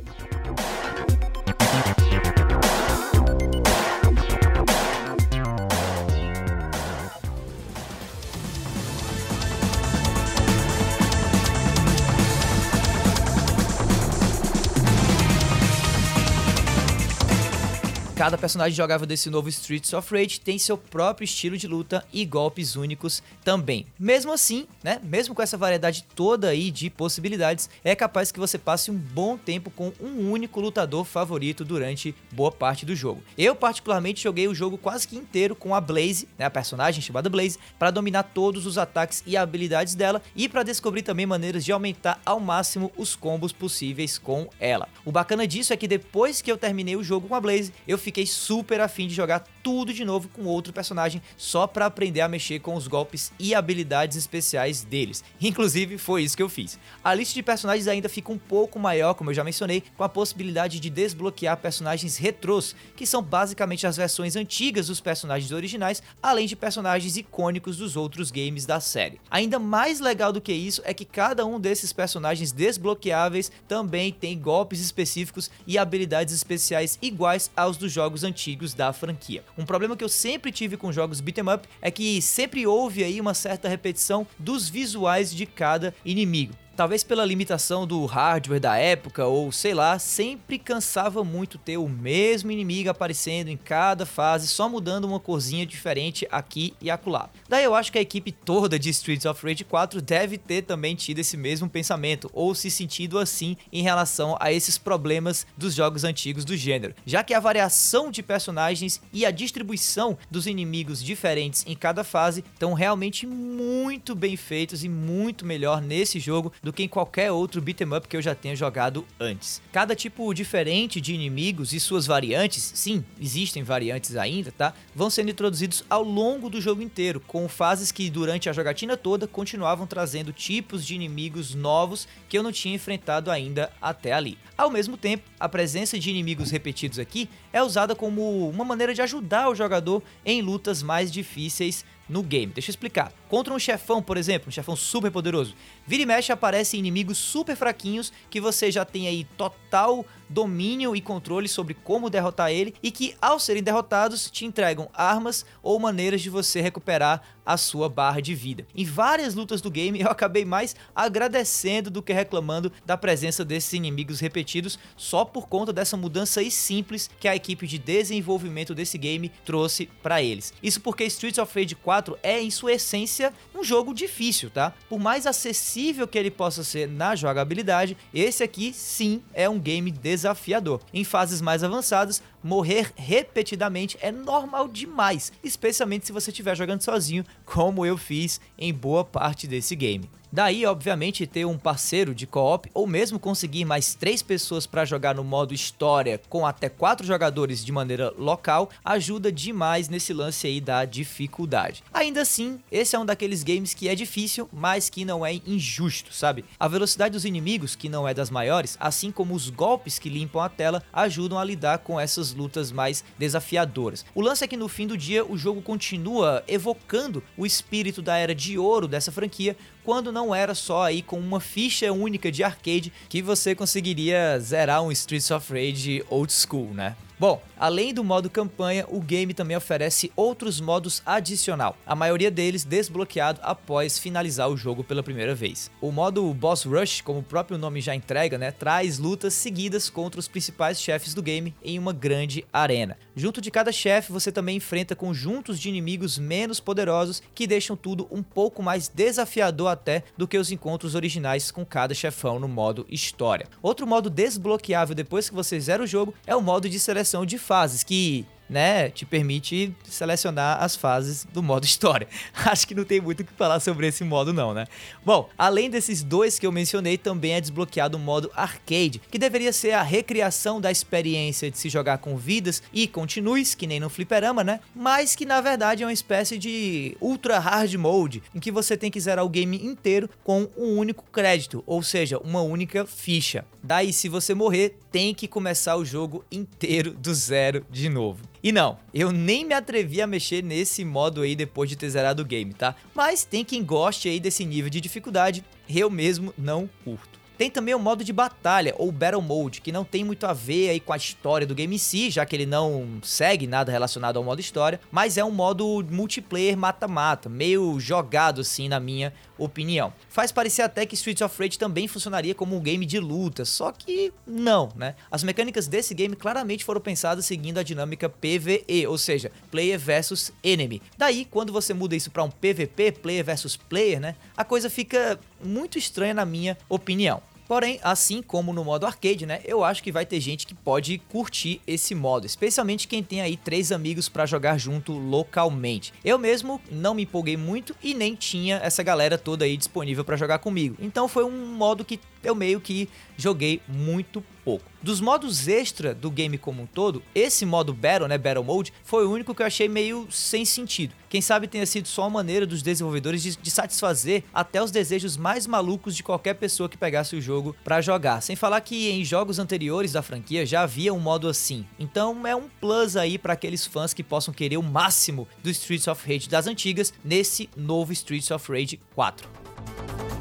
Cada 18.21 18.37
personagem 18.37 18.77
jogável 18.77 19.07
desse 19.07 19.31
novo 19.31 19.49
Streets 19.49 19.93
of 19.93 20.13
Rage 20.13 20.39
tem 20.39 20.59
seu 20.59 20.77
próprio 20.77 21.25
estilo 21.25 21.57
de 21.57 21.65
luta 21.65 22.05
e 22.13 22.23
golpes 22.23 22.75
únicos 22.75 23.23
também. 23.43 23.87
Mesmo 23.99 24.31
assim, 24.31 24.67
né, 24.83 25.01
mesmo 25.03 25.33
com 25.33 25.41
essa 25.41 25.57
variedade 25.57 26.05
toda 26.13 26.49
aí 26.49 26.69
de 26.69 26.87
possibilidades, 26.87 27.67
é 27.83 27.95
capaz 27.95 28.31
que 28.31 28.39
você 28.39 28.59
passe 28.59 28.91
um 28.91 28.95
bom 28.95 29.39
tempo 29.39 29.71
com 29.71 29.91
um 29.99 30.29
único 30.29 30.61
lutador 30.61 31.03
favorito 31.03 31.65
durante 31.65 32.13
boa 32.31 32.51
parte 32.51 32.85
do 32.85 32.95
jogo. 32.95 33.23
Eu 33.35 33.55
particularmente 33.55 34.21
joguei 34.21 34.47
o 34.47 34.53
jogo 34.53 34.77
quase 34.77 35.07
que 35.07 35.17
inteiro 35.17 35.55
com 35.55 35.73
a 35.73 35.81
Blaze, 35.81 36.27
né, 36.37 36.45
a 36.45 36.51
personagem 36.51 37.01
chamada 37.01 37.27
Blaze, 37.27 37.57
para 37.79 37.89
dominar 37.89 38.21
todos 38.21 38.67
os 38.67 38.77
ataques 38.77 39.23
e 39.25 39.35
habilidades 39.35 39.95
dela 39.95 40.21
e 40.35 40.47
para 40.47 40.61
descobrir 40.61 41.01
também 41.01 41.25
maneiras 41.25 41.65
de 41.65 41.71
aumentar 41.71 42.21
ao 42.23 42.39
máximo 42.39 42.91
os 42.95 43.15
combos 43.15 43.51
possíveis 43.51 44.19
com 44.19 44.47
ela. 44.59 44.87
O 45.03 45.11
bacana 45.11 45.47
disso 45.47 45.73
é 45.73 45.75
que 45.75 45.87
depois 45.87 46.39
que 46.39 46.51
eu 46.51 46.57
terminei 46.57 46.95
o 46.95 47.03
jogo 47.03 47.27
com 47.27 47.33
a 47.33 47.41
Blaze, 47.41 47.73
eu 47.87 47.97
fiquei 47.97 48.10
fiquei 48.11 48.25
super 48.27 48.81
afim 48.81 49.07
de 49.07 49.13
jogar 49.13 49.43
tudo 49.63 49.93
de 49.93 50.03
novo 50.03 50.29
com 50.29 50.45
outro 50.45 50.73
personagem 50.73 51.21
só 51.37 51.67
para 51.67 51.85
aprender 51.85 52.21
a 52.21 52.27
mexer 52.27 52.59
com 52.59 52.75
os 52.75 52.87
golpes 52.87 53.31
e 53.39 53.53
habilidades 53.53 54.17
especiais 54.17 54.83
deles. 54.83 55.23
Inclusive 55.39 55.97
foi 55.97 56.23
isso 56.23 56.35
que 56.35 56.43
eu 56.43 56.49
fiz. 56.49 56.79
A 57.03 57.13
lista 57.13 57.33
de 57.33 57.43
personagens 57.43 57.87
ainda 57.87 58.09
fica 58.09 58.31
um 58.31 58.37
pouco 58.37 58.79
maior, 58.79 59.13
como 59.13 59.29
eu 59.29 59.33
já 59.33 59.43
mencionei, 59.43 59.83
com 59.95 60.03
a 60.03 60.09
possibilidade 60.09 60.79
de 60.79 60.89
desbloquear 60.89 61.57
personagens 61.57 62.17
retrôs, 62.17 62.75
que 62.95 63.05
são 63.05 63.21
basicamente 63.21 63.87
as 63.87 63.97
versões 63.97 64.35
antigas 64.35 64.87
dos 64.87 64.99
personagens 64.99 65.51
originais, 65.51 66.01
além 66.21 66.47
de 66.47 66.55
personagens 66.55 67.17
icônicos 67.17 67.77
dos 67.77 67.95
outros 67.95 68.31
games 68.31 68.65
da 68.65 68.79
série. 68.79 69.19
Ainda 69.29 69.59
mais 69.59 69.99
legal 69.99 70.31
do 70.31 70.41
que 70.41 70.53
isso 70.53 70.81
é 70.85 70.93
que 70.93 71.05
cada 71.05 71.45
um 71.45 71.59
desses 71.59 71.93
personagens 71.93 72.51
desbloqueáveis 72.51 73.51
também 73.67 74.11
tem 74.11 74.37
golpes 74.39 74.79
específicos 74.79 75.49
e 75.65 75.77
habilidades 75.77 76.33
especiais 76.33 76.97
iguais 77.01 77.51
aos 77.55 77.77
dos 77.77 77.91
jogos 77.91 78.23
antigos 78.23 78.73
da 78.73 78.91
franquia. 78.93 79.43
Um 79.57 79.65
problema 79.65 79.95
que 79.95 80.03
eu 80.03 80.09
sempre 80.09 80.51
tive 80.51 80.77
com 80.77 80.91
jogos 80.91 81.21
beat'em 81.21 81.53
up 81.53 81.67
é 81.81 81.91
que 81.91 82.21
sempre 82.21 82.65
houve 82.65 83.03
aí 83.03 83.19
uma 83.19 83.33
certa 83.33 83.67
repetição 83.67 84.25
dos 84.37 84.69
visuais 84.69 85.33
de 85.33 85.45
cada 85.45 85.93
inimigo 86.05 86.60
talvez 86.75 87.03
pela 87.03 87.25
limitação 87.25 87.85
do 87.85 88.05
hardware 88.05 88.59
da 88.59 88.77
época 88.77 89.25
ou 89.25 89.51
sei 89.51 89.73
lá, 89.73 89.99
sempre 89.99 90.57
cansava 90.57 91.23
muito 91.23 91.57
ter 91.57 91.77
o 91.77 91.87
mesmo 91.87 92.51
inimigo 92.51 92.89
aparecendo 92.89 93.49
em 93.49 93.57
cada 93.57 94.05
fase, 94.05 94.47
só 94.47 94.67
mudando 94.67 95.05
uma 95.05 95.19
corzinha 95.19 95.65
diferente 95.65 96.27
aqui 96.31 96.73
e 96.81 96.89
acolá. 96.89 97.29
Daí 97.47 97.63
eu 97.63 97.75
acho 97.75 97.91
que 97.91 97.97
a 97.97 98.01
equipe 98.01 98.31
toda 98.31 98.79
de 98.79 98.89
Streets 98.89 99.25
of 99.25 99.45
Rage 99.45 99.63
4 99.63 100.01
deve 100.01 100.37
ter 100.37 100.63
também 100.63 100.95
tido 100.95 101.19
esse 101.19 101.37
mesmo 101.37 101.69
pensamento 101.69 102.29
ou 102.33 102.55
se 102.55 102.71
sentido 102.71 103.19
assim 103.19 103.57
em 103.71 103.83
relação 103.83 104.37
a 104.39 104.51
esses 104.51 104.77
problemas 104.77 105.45
dos 105.57 105.73
jogos 105.73 106.03
antigos 106.03 106.45
do 106.45 106.55
gênero, 106.55 106.95
já 107.05 107.23
que 107.23 107.33
a 107.33 107.39
variação 107.39 108.11
de 108.11 108.23
personagens 108.23 109.01
e 109.13 109.25
a 109.25 109.31
distribuição 109.31 110.17
dos 110.29 110.47
inimigos 110.47 111.03
diferentes 111.03 111.63
em 111.67 111.75
cada 111.75 112.03
fase 112.03 112.43
estão 112.53 112.73
realmente 112.73 113.25
muito 113.27 114.15
bem 114.15 114.35
feitos 114.35 114.83
e 114.83 114.89
muito 114.89 115.45
melhor 115.45 115.81
nesse 115.81 116.19
jogo 116.19 116.51
do 116.61 116.71
que 116.71 116.83
em 116.83 116.87
qualquer 116.87 117.31
outro 117.31 117.61
beat'em 117.61 117.93
up 117.95 118.07
que 118.07 118.15
eu 118.15 118.21
já 118.21 118.35
tenha 118.35 118.55
jogado 118.55 119.05
antes. 119.19 119.61
Cada 119.71 119.95
tipo 119.95 120.33
diferente 120.33 121.01
de 121.01 121.13
inimigos 121.13 121.73
e 121.73 121.79
suas 121.79 122.05
variantes, 122.05 122.71
sim, 122.75 123.03
existem 123.19 123.63
variantes 123.63 124.15
ainda, 124.15 124.51
tá? 124.51 124.73
Vão 124.95 125.09
sendo 125.09 125.31
introduzidos 125.31 125.83
ao 125.89 126.03
longo 126.03 126.49
do 126.49 126.61
jogo 126.61 126.81
inteiro, 126.81 127.19
com 127.19 127.47
fases 127.47 127.91
que 127.91 128.09
durante 128.09 128.49
a 128.49 128.53
jogatina 128.53 128.95
toda 128.95 129.27
continuavam 129.27 129.87
trazendo 129.87 130.31
tipos 130.31 130.85
de 130.85 130.95
inimigos 130.95 131.55
novos 131.55 132.07
que 132.29 132.37
eu 132.37 132.43
não 132.43 132.51
tinha 132.51 132.75
enfrentado 132.75 133.31
ainda 133.31 133.71
até 133.81 134.13
ali. 134.13 134.37
Ao 134.57 134.69
mesmo 134.69 134.97
tempo, 134.97 135.23
a 135.39 135.49
presença 135.49 135.97
de 135.97 136.09
inimigos 136.09 136.51
repetidos 136.51 136.99
aqui 136.99 137.27
é 137.51 137.63
usada 137.63 137.95
como 137.95 138.47
uma 138.47 138.63
maneira 138.63 138.93
de 138.93 139.01
ajudar 139.01 139.49
o 139.49 139.55
jogador 139.55 140.03
em 140.23 140.41
lutas 140.41 140.83
mais 140.83 141.11
difíceis 141.11 141.83
no 142.11 142.21
game. 142.21 142.51
Deixa 142.51 142.69
eu 142.69 142.73
explicar. 142.73 143.13
Contra 143.29 143.53
um 143.53 143.57
chefão, 143.57 144.03
por 144.03 144.17
exemplo, 144.17 144.49
um 144.49 144.51
chefão 144.51 144.75
super 144.75 145.09
poderoso, 145.09 145.55
vira 145.87 146.03
e 146.03 146.05
mexe 146.05 146.31
aparecem 146.31 146.79
inimigos 146.79 147.17
super 147.17 147.55
fraquinhos 147.55 148.11
que 148.29 148.41
você 148.41 148.69
já 148.69 148.83
tem 148.83 149.07
aí 149.07 149.23
total 149.37 150.05
domínio 150.31 150.95
e 150.95 151.01
controle 151.01 151.47
sobre 151.47 151.73
como 151.73 152.09
derrotar 152.09 152.51
ele 152.51 152.73
e 152.81 152.89
que, 152.89 153.15
ao 153.21 153.39
serem 153.39 153.61
derrotados, 153.61 154.31
te 154.31 154.45
entregam 154.45 154.89
armas 154.93 155.45
ou 155.61 155.79
maneiras 155.79 156.21
de 156.21 156.29
você 156.29 156.61
recuperar 156.61 157.21
a 157.45 157.57
sua 157.57 157.89
barra 157.89 158.21
de 158.21 158.33
vida. 158.33 158.65
Em 158.75 158.85
várias 158.85 159.35
lutas 159.35 159.61
do 159.61 159.71
game, 159.71 159.99
eu 159.99 160.07
acabei 160.07 160.45
mais 160.45 160.75
agradecendo 160.95 161.89
do 161.89 162.01
que 162.01 162.13
reclamando 162.13 162.71
da 162.85 162.95
presença 162.95 163.43
desses 163.43 163.73
inimigos 163.73 164.19
repetidos, 164.19 164.79
só 164.95 165.25
por 165.25 165.47
conta 165.47 165.73
dessa 165.73 165.97
mudança 165.97 166.41
simples 166.49 167.09
que 167.19 167.27
a 167.27 167.35
equipe 167.35 167.67
de 167.67 167.77
desenvolvimento 167.77 168.73
desse 168.73 168.97
game 168.97 169.29
trouxe 169.45 169.87
para 170.01 170.21
eles. 170.21 170.53
Isso 170.61 170.81
porque 170.81 171.03
Streets 171.03 171.37
of 171.37 171.59
Rage 171.59 171.75
4 171.75 172.17
é, 172.23 172.41
em 172.41 172.49
sua 172.49 172.73
essência, 172.73 173.33
um 173.53 173.63
jogo 173.63 173.93
difícil, 173.93 174.49
tá? 174.49 174.73
Por 174.89 174.99
mais 174.99 175.27
acessível 175.27 176.07
que 176.07 176.17
ele 176.17 176.31
possa 176.31 176.63
ser 176.63 176.87
na 176.87 177.15
jogabilidade, 177.15 177.97
esse 178.13 178.43
aqui 178.43 178.73
sim 178.73 179.21
é 179.33 179.49
um 179.49 179.59
game 179.59 179.91
desafiador. 180.21 180.79
Em 180.93 181.03
fases 181.03 181.41
mais 181.41 181.63
avançadas, 181.63 182.21
morrer 182.43 182.91
repetidamente 182.95 183.97
é 184.01 184.11
normal 184.11 184.67
demais, 184.67 185.31
especialmente 185.43 186.05
se 186.05 186.11
você 186.11 186.31
estiver 186.31 186.55
jogando 186.55 186.81
sozinho, 186.81 187.25
como 187.45 187.85
eu 187.85 187.97
fiz 187.97 188.39
em 188.57 188.73
boa 188.73 189.03
parte 189.03 189.47
desse 189.47 189.75
game. 189.75 190.09
Daí, 190.33 190.65
obviamente, 190.65 191.27
ter 191.27 191.43
um 191.43 191.57
parceiro 191.57 192.15
de 192.15 192.25
co-op 192.25 192.71
ou 192.73 192.87
mesmo 192.87 193.19
conseguir 193.19 193.65
mais 193.65 193.93
três 193.93 194.21
pessoas 194.21 194.65
para 194.65 194.85
jogar 194.85 195.13
no 195.13 195.25
modo 195.25 195.53
história 195.53 196.21
com 196.29 196.45
até 196.45 196.69
quatro 196.69 197.05
jogadores 197.05 197.65
de 197.65 197.71
maneira 197.71 198.13
local 198.17 198.69
ajuda 198.85 199.29
demais 199.29 199.89
nesse 199.89 200.13
lance 200.13 200.47
aí 200.47 200.61
da 200.61 200.85
dificuldade. 200.85 201.83
Ainda 201.93 202.21
assim, 202.21 202.61
esse 202.71 202.95
é 202.95 202.99
um 202.99 203.05
daqueles 203.05 203.43
games 203.43 203.73
que 203.73 203.89
é 203.89 203.95
difícil, 203.95 204.47
mas 204.53 204.89
que 204.89 205.03
não 205.03 205.25
é 205.25 205.33
injusto, 205.45 206.13
sabe? 206.13 206.45
A 206.57 206.67
velocidade 206.67 207.11
dos 207.11 207.25
inimigos, 207.25 207.75
que 207.75 207.89
não 207.89 208.07
é 208.07 208.13
das 208.13 208.29
maiores, 208.29 208.77
assim 208.79 209.11
como 209.11 209.35
os 209.35 209.49
golpes 209.49 209.99
que 209.99 210.07
limpam 210.07 210.39
a 210.39 210.47
tela, 210.47 210.81
ajudam 210.93 211.37
a 211.37 211.43
lidar 211.43 211.79
com 211.79 211.99
essas 211.99 212.33
lutas 212.33 212.71
mais 212.71 213.03
desafiadoras. 213.19 214.05
O 214.15 214.21
lance 214.21 214.45
é 214.45 214.47
que 214.47 214.55
no 214.55 214.69
fim 214.69 214.87
do 214.87 214.97
dia 214.97 215.25
o 215.25 215.37
jogo 215.37 215.61
continua 215.61 216.41
evocando 216.47 217.21
o 217.35 217.45
espírito 217.45 218.01
da 218.01 218.15
era 218.15 218.33
de 218.33 218.57
ouro 218.57 218.87
dessa 218.87 219.11
franquia 219.11 219.57
quando 219.83 220.11
não 220.11 220.33
era 220.33 220.53
só 220.53 220.83
aí 220.83 221.01
com 221.01 221.19
uma 221.19 221.39
ficha 221.39 221.91
única 221.91 222.31
de 222.31 222.43
arcade 222.43 222.91
que 223.09 223.21
você 223.21 223.55
conseguiria 223.55 224.39
zerar 224.39 224.81
um 224.83 224.91
Streets 224.91 225.31
of 225.31 225.51
Rage 225.51 226.03
old 226.09 226.31
school, 226.31 226.73
né? 226.73 226.95
Bom, 227.19 227.41
Além 227.61 227.93
do 227.93 228.03
modo 228.03 228.27
campanha, 228.27 228.87
o 228.89 228.99
game 228.99 229.35
também 229.35 229.55
oferece 229.55 230.11
outros 230.15 230.59
modos 230.59 230.99
adicional, 231.05 231.77
a 231.85 231.95
maioria 231.95 232.31
deles 232.31 232.63
desbloqueado 232.63 233.39
após 233.43 233.99
finalizar 233.99 234.49
o 234.49 234.57
jogo 234.57 234.83
pela 234.83 235.03
primeira 235.03 235.35
vez. 235.35 235.69
O 235.79 235.91
modo 235.91 236.33
Boss 236.33 236.63
Rush, 236.63 237.01
como 237.01 237.19
o 237.19 237.23
próprio 237.23 237.59
nome 237.59 237.79
já 237.79 237.93
entrega, 237.93 238.35
né, 238.35 238.49
traz 238.49 238.97
lutas 238.97 239.35
seguidas 239.35 239.91
contra 239.91 240.19
os 240.19 240.27
principais 240.27 240.81
chefes 240.81 241.13
do 241.13 241.21
game 241.21 241.53
em 241.63 241.77
uma 241.77 241.93
grande 241.93 242.43
arena. 242.51 242.97
Junto 243.15 243.39
de 243.39 243.51
cada 243.51 243.71
chefe, 243.71 244.11
você 244.11 244.31
também 244.31 244.57
enfrenta 244.57 244.95
conjuntos 244.95 245.59
de 245.59 245.69
inimigos 245.69 246.17
menos 246.17 246.59
poderosos 246.59 247.21
que 247.35 247.45
deixam 247.45 247.75
tudo 247.75 248.07
um 248.09 248.23
pouco 248.23 248.63
mais 248.63 248.87
desafiador 248.87 249.67
até 249.67 250.03
do 250.17 250.27
que 250.27 250.39
os 250.39 250.51
encontros 250.51 250.95
originais 250.95 251.51
com 251.51 251.63
cada 251.63 251.93
chefão 251.93 252.39
no 252.39 252.47
modo 252.47 252.87
história. 252.89 253.47
Outro 253.61 253.85
modo 253.85 254.09
desbloqueável 254.09 254.95
depois 254.95 255.29
que 255.29 255.35
você 255.35 255.59
zera 255.59 255.83
o 255.83 255.87
jogo 255.87 256.15
é 256.25 256.35
o 256.35 256.41
modo 256.41 256.67
de 256.67 256.79
seleção 256.79 257.23
de 257.23 257.37
fases, 257.51 257.83
que 257.83 258.25
né, 258.51 258.89
te 258.89 259.05
permite 259.05 259.73
selecionar 259.85 260.61
as 260.61 260.75
fases 260.75 261.25
do 261.33 261.41
modo 261.41 261.63
história. 261.65 262.05
Acho 262.45 262.67
que 262.67 262.75
não 262.75 262.83
tem 262.83 262.99
muito 262.99 263.21
o 263.21 263.23
que 263.23 263.31
falar 263.31 263.61
sobre 263.61 263.87
esse 263.87 264.03
modo 264.03 264.33
não, 264.33 264.53
né? 264.53 264.67
Bom, 265.05 265.29
além 265.37 265.69
desses 265.69 266.03
dois 266.03 266.37
que 266.37 266.45
eu 266.45 266.51
mencionei, 266.51 266.97
também 266.97 267.31
é 267.31 267.41
desbloqueado 267.41 267.95
o 267.95 267.99
modo 267.99 268.29
arcade, 268.35 269.01
que 269.09 269.17
deveria 269.17 269.53
ser 269.53 269.71
a 269.71 269.81
recriação 269.81 270.59
da 270.59 270.69
experiência 270.69 271.49
de 271.49 271.57
se 271.57 271.69
jogar 271.69 271.99
com 271.99 272.17
vidas 272.17 272.61
e 272.73 272.87
continues, 272.87 273.55
que 273.55 273.65
nem 273.65 273.79
no 273.79 273.89
fliperama, 273.89 274.43
né? 274.43 274.59
Mas 274.75 275.15
que 275.15 275.25
na 275.25 275.39
verdade 275.39 275.83
é 275.83 275.85
uma 275.85 275.93
espécie 275.93 276.37
de 276.37 276.97
ultra 276.99 277.39
hard 277.39 277.73
mode, 277.75 278.21
em 278.35 278.39
que 278.39 278.51
você 278.51 278.75
tem 278.75 278.91
que 278.91 278.99
zerar 278.99 279.23
o 279.23 279.29
game 279.29 279.65
inteiro 279.65 280.09
com 280.25 280.49
um 280.57 280.77
único 280.77 281.05
crédito, 281.09 281.63
ou 281.65 281.81
seja, 281.81 282.17
uma 282.19 282.41
única 282.41 282.85
ficha. 282.85 283.45
Daí, 283.63 283.93
se 283.93 284.09
você 284.09 284.33
morrer, 284.33 284.75
tem 284.91 285.13
que 285.13 285.27
começar 285.27 285.75
o 285.77 285.85
jogo 285.85 286.25
inteiro 286.31 286.91
do 286.91 287.13
zero 287.13 287.65
de 287.69 287.87
novo. 287.87 288.23
E 288.43 288.51
não, 288.51 288.79
eu 288.91 289.11
nem 289.11 289.45
me 289.45 289.53
atrevi 289.53 290.01
a 290.01 290.07
mexer 290.07 290.43
nesse 290.43 290.83
modo 290.83 291.21
aí 291.21 291.35
depois 291.35 291.69
de 291.69 291.75
ter 291.75 291.89
zerado 291.89 292.23
o 292.23 292.25
game, 292.25 292.53
tá? 292.53 292.75
Mas 292.95 293.23
tem 293.23 293.45
quem 293.45 293.63
goste 293.63 294.09
aí 294.09 294.19
desse 294.19 294.43
nível 294.43 294.69
de 294.69 294.81
dificuldade, 294.81 295.45
eu 295.69 295.91
mesmo 295.91 296.33
não 296.35 296.67
curto. 296.83 297.21
Tem 297.41 297.49
também 297.49 297.73
o 297.73 297.79
modo 297.79 298.03
de 298.03 298.13
batalha, 298.13 298.75
ou 298.77 298.91
Battle 298.91 299.19
Mode, 299.19 299.61
que 299.61 299.71
não 299.71 299.83
tem 299.83 300.03
muito 300.03 300.27
a 300.27 300.33
ver 300.33 300.69
aí 300.69 300.79
com 300.79 300.93
a 300.93 300.97
história 300.97 301.47
do 301.47 301.55
game 301.55 301.75
em 301.75 301.79
si, 301.79 302.11
já 302.11 302.23
que 302.23 302.35
ele 302.35 302.45
não 302.45 302.99
segue 303.01 303.47
nada 303.47 303.71
relacionado 303.71 304.17
ao 304.17 304.23
modo 304.23 304.39
história, 304.39 304.79
mas 304.91 305.17
é 305.17 305.25
um 305.25 305.31
modo 305.31 305.83
multiplayer 305.89 306.55
mata-mata, 306.55 307.29
meio 307.29 307.79
jogado 307.79 308.41
assim 308.41 308.69
na 308.69 308.79
minha 308.79 309.11
opinião. 309.43 309.93
Faz 310.09 310.31
parecer 310.31 310.61
até 310.61 310.85
que 310.85 310.95
Streets 310.95 311.21
of 311.21 311.35
Rage 311.37 311.57
também 311.57 311.87
funcionaria 311.87 312.35
como 312.35 312.55
um 312.55 312.59
game 312.59 312.85
de 312.85 312.99
luta, 312.99 313.45
só 313.45 313.71
que 313.71 314.13
não, 314.25 314.71
né? 314.75 314.95
As 315.09 315.23
mecânicas 315.23 315.67
desse 315.67 315.93
game 315.93 316.15
claramente 316.15 316.63
foram 316.63 316.81
pensadas 316.81 317.25
seguindo 317.25 317.57
a 317.57 317.63
dinâmica 317.63 318.09
PvE, 318.09 318.87
ou 318.87 318.97
seja, 318.97 319.31
player 319.49 319.79
versus 319.79 320.31
enemy. 320.43 320.81
Daí, 320.97 321.25
quando 321.25 321.51
você 321.51 321.73
muda 321.73 321.95
isso 321.95 322.11
para 322.11 322.23
um 322.23 322.29
PvP, 322.29 322.91
player 322.93 323.23
versus 323.25 323.55
player, 323.57 323.99
né? 323.99 324.15
A 324.35 324.43
coisa 324.43 324.69
fica 324.69 325.19
muito 325.43 325.77
estranha 325.77 326.13
na 326.13 326.25
minha 326.25 326.57
opinião. 326.69 327.21
Porém, 327.51 327.81
assim 327.83 328.21
como 328.21 328.53
no 328.53 328.63
modo 328.63 328.85
arcade, 328.85 329.25
né, 329.25 329.41
eu 329.43 329.61
acho 329.61 329.83
que 329.83 329.91
vai 329.91 330.05
ter 330.05 330.21
gente 330.21 330.47
que 330.47 330.53
pode 330.55 330.99
curtir 331.09 331.59
esse 331.67 331.93
modo, 331.93 332.25
especialmente 332.25 332.87
quem 332.87 333.03
tem 333.03 333.19
aí 333.19 333.35
três 333.35 333.73
amigos 333.73 334.07
para 334.07 334.25
jogar 334.25 334.57
junto 334.57 334.93
localmente. 334.93 335.93
Eu 336.01 336.17
mesmo 336.17 336.61
não 336.71 336.93
me 336.93 337.03
empolguei 337.03 337.35
muito 337.35 337.75
e 337.83 337.93
nem 337.93 338.15
tinha 338.15 338.55
essa 338.63 338.81
galera 338.81 339.17
toda 339.17 339.43
aí 339.43 339.57
disponível 339.57 340.05
para 340.05 340.15
jogar 340.15 340.39
comigo. 340.39 340.77
Então 340.79 341.09
foi 341.09 341.25
um 341.25 341.53
modo 341.53 341.83
que 341.83 341.99
eu 342.23 342.33
meio 342.33 342.61
que 342.61 342.87
joguei 343.17 343.59
muito 343.67 344.23
pouco. 344.43 344.65
Dos 344.81 344.99
modos 344.99 345.47
extra 345.47 345.93
do 345.93 346.09
game 346.09 346.37
como 346.37 346.63
um 346.63 346.65
todo, 346.65 347.03
esse 347.13 347.45
modo 347.45 347.73
Battle, 347.73 348.07
né, 348.07 348.17
Battle 348.17 348.43
Mode, 348.43 348.73
foi 348.83 349.05
o 349.05 349.11
único 349.11 349.35
que 349.35 349.41
eu 349.41 349.45
achei 349.45 349.67
meio 349.67 350.07
sem 350.09 350.43
sentido. 350.43 350.93
Quem 351.09 351.21
sabe 351.21 351.47
tenha 351.47 351.65
sido 351.65 351.87
só 351.87 352.03
uma 352.03 352.09
maneira 352.09 352.45
dos 352.45 352.61
desenvolvedores 352.61 353.21
de, 353.21 353.35
de 353.35 353.51
satisfazer 353.51 354.23
até 354.33 354.63
os 354.63 354.71
desejos 354.71 355.17
mais 355.17 355.45
malucos 355.45 355.95
de 355.95 356.03
qualquer 356.03 356.35
pessoa 356.35 356.69
que 356.69 356.77
pegasse 356.77 357.15
o 357.15 357.21
jogo 357.21 357.55
para 357.63 357.81
jogar. 357.81 358.21
Sem 358.21 358.35
falar 358.35 358.61
que 358.61 358.89
em 358.89 359.03
jogos 359.03 359.37
anteriores 359.37 359.91
da 359.91 360.01
franquia 360.01 360.45
já 360.45 360.61
havia 360.61 360.93
um 360.93 360.99
modo 360.99 361.27
assim. 361.27 361.65
Então 361.77 362.25
é 362.25 362.35
um 362.35 362.49
plus 362.59 362.95
aí 362.95 363.17
para 363.17 363.33
aqueles 363.33 363.65
fãs 363.65 363.93
que 363.93 364.03
possam 364.03 364.33
querer 364.33 364.57
o 364.57 364.63
máximo 364.63 365.27
do 365.43 365.49
Streets 365.49 365.87
of 365.87 366.01
Rage 366.07 366.29
das 366.29 366.47
antigas 366.47 366.93
nesse 367.03 367.49
novo 367.55 367.91
Streets 367.91 368.31
of 368.31 368.51
Rage 368.51 368.79
4. 368.95 370.20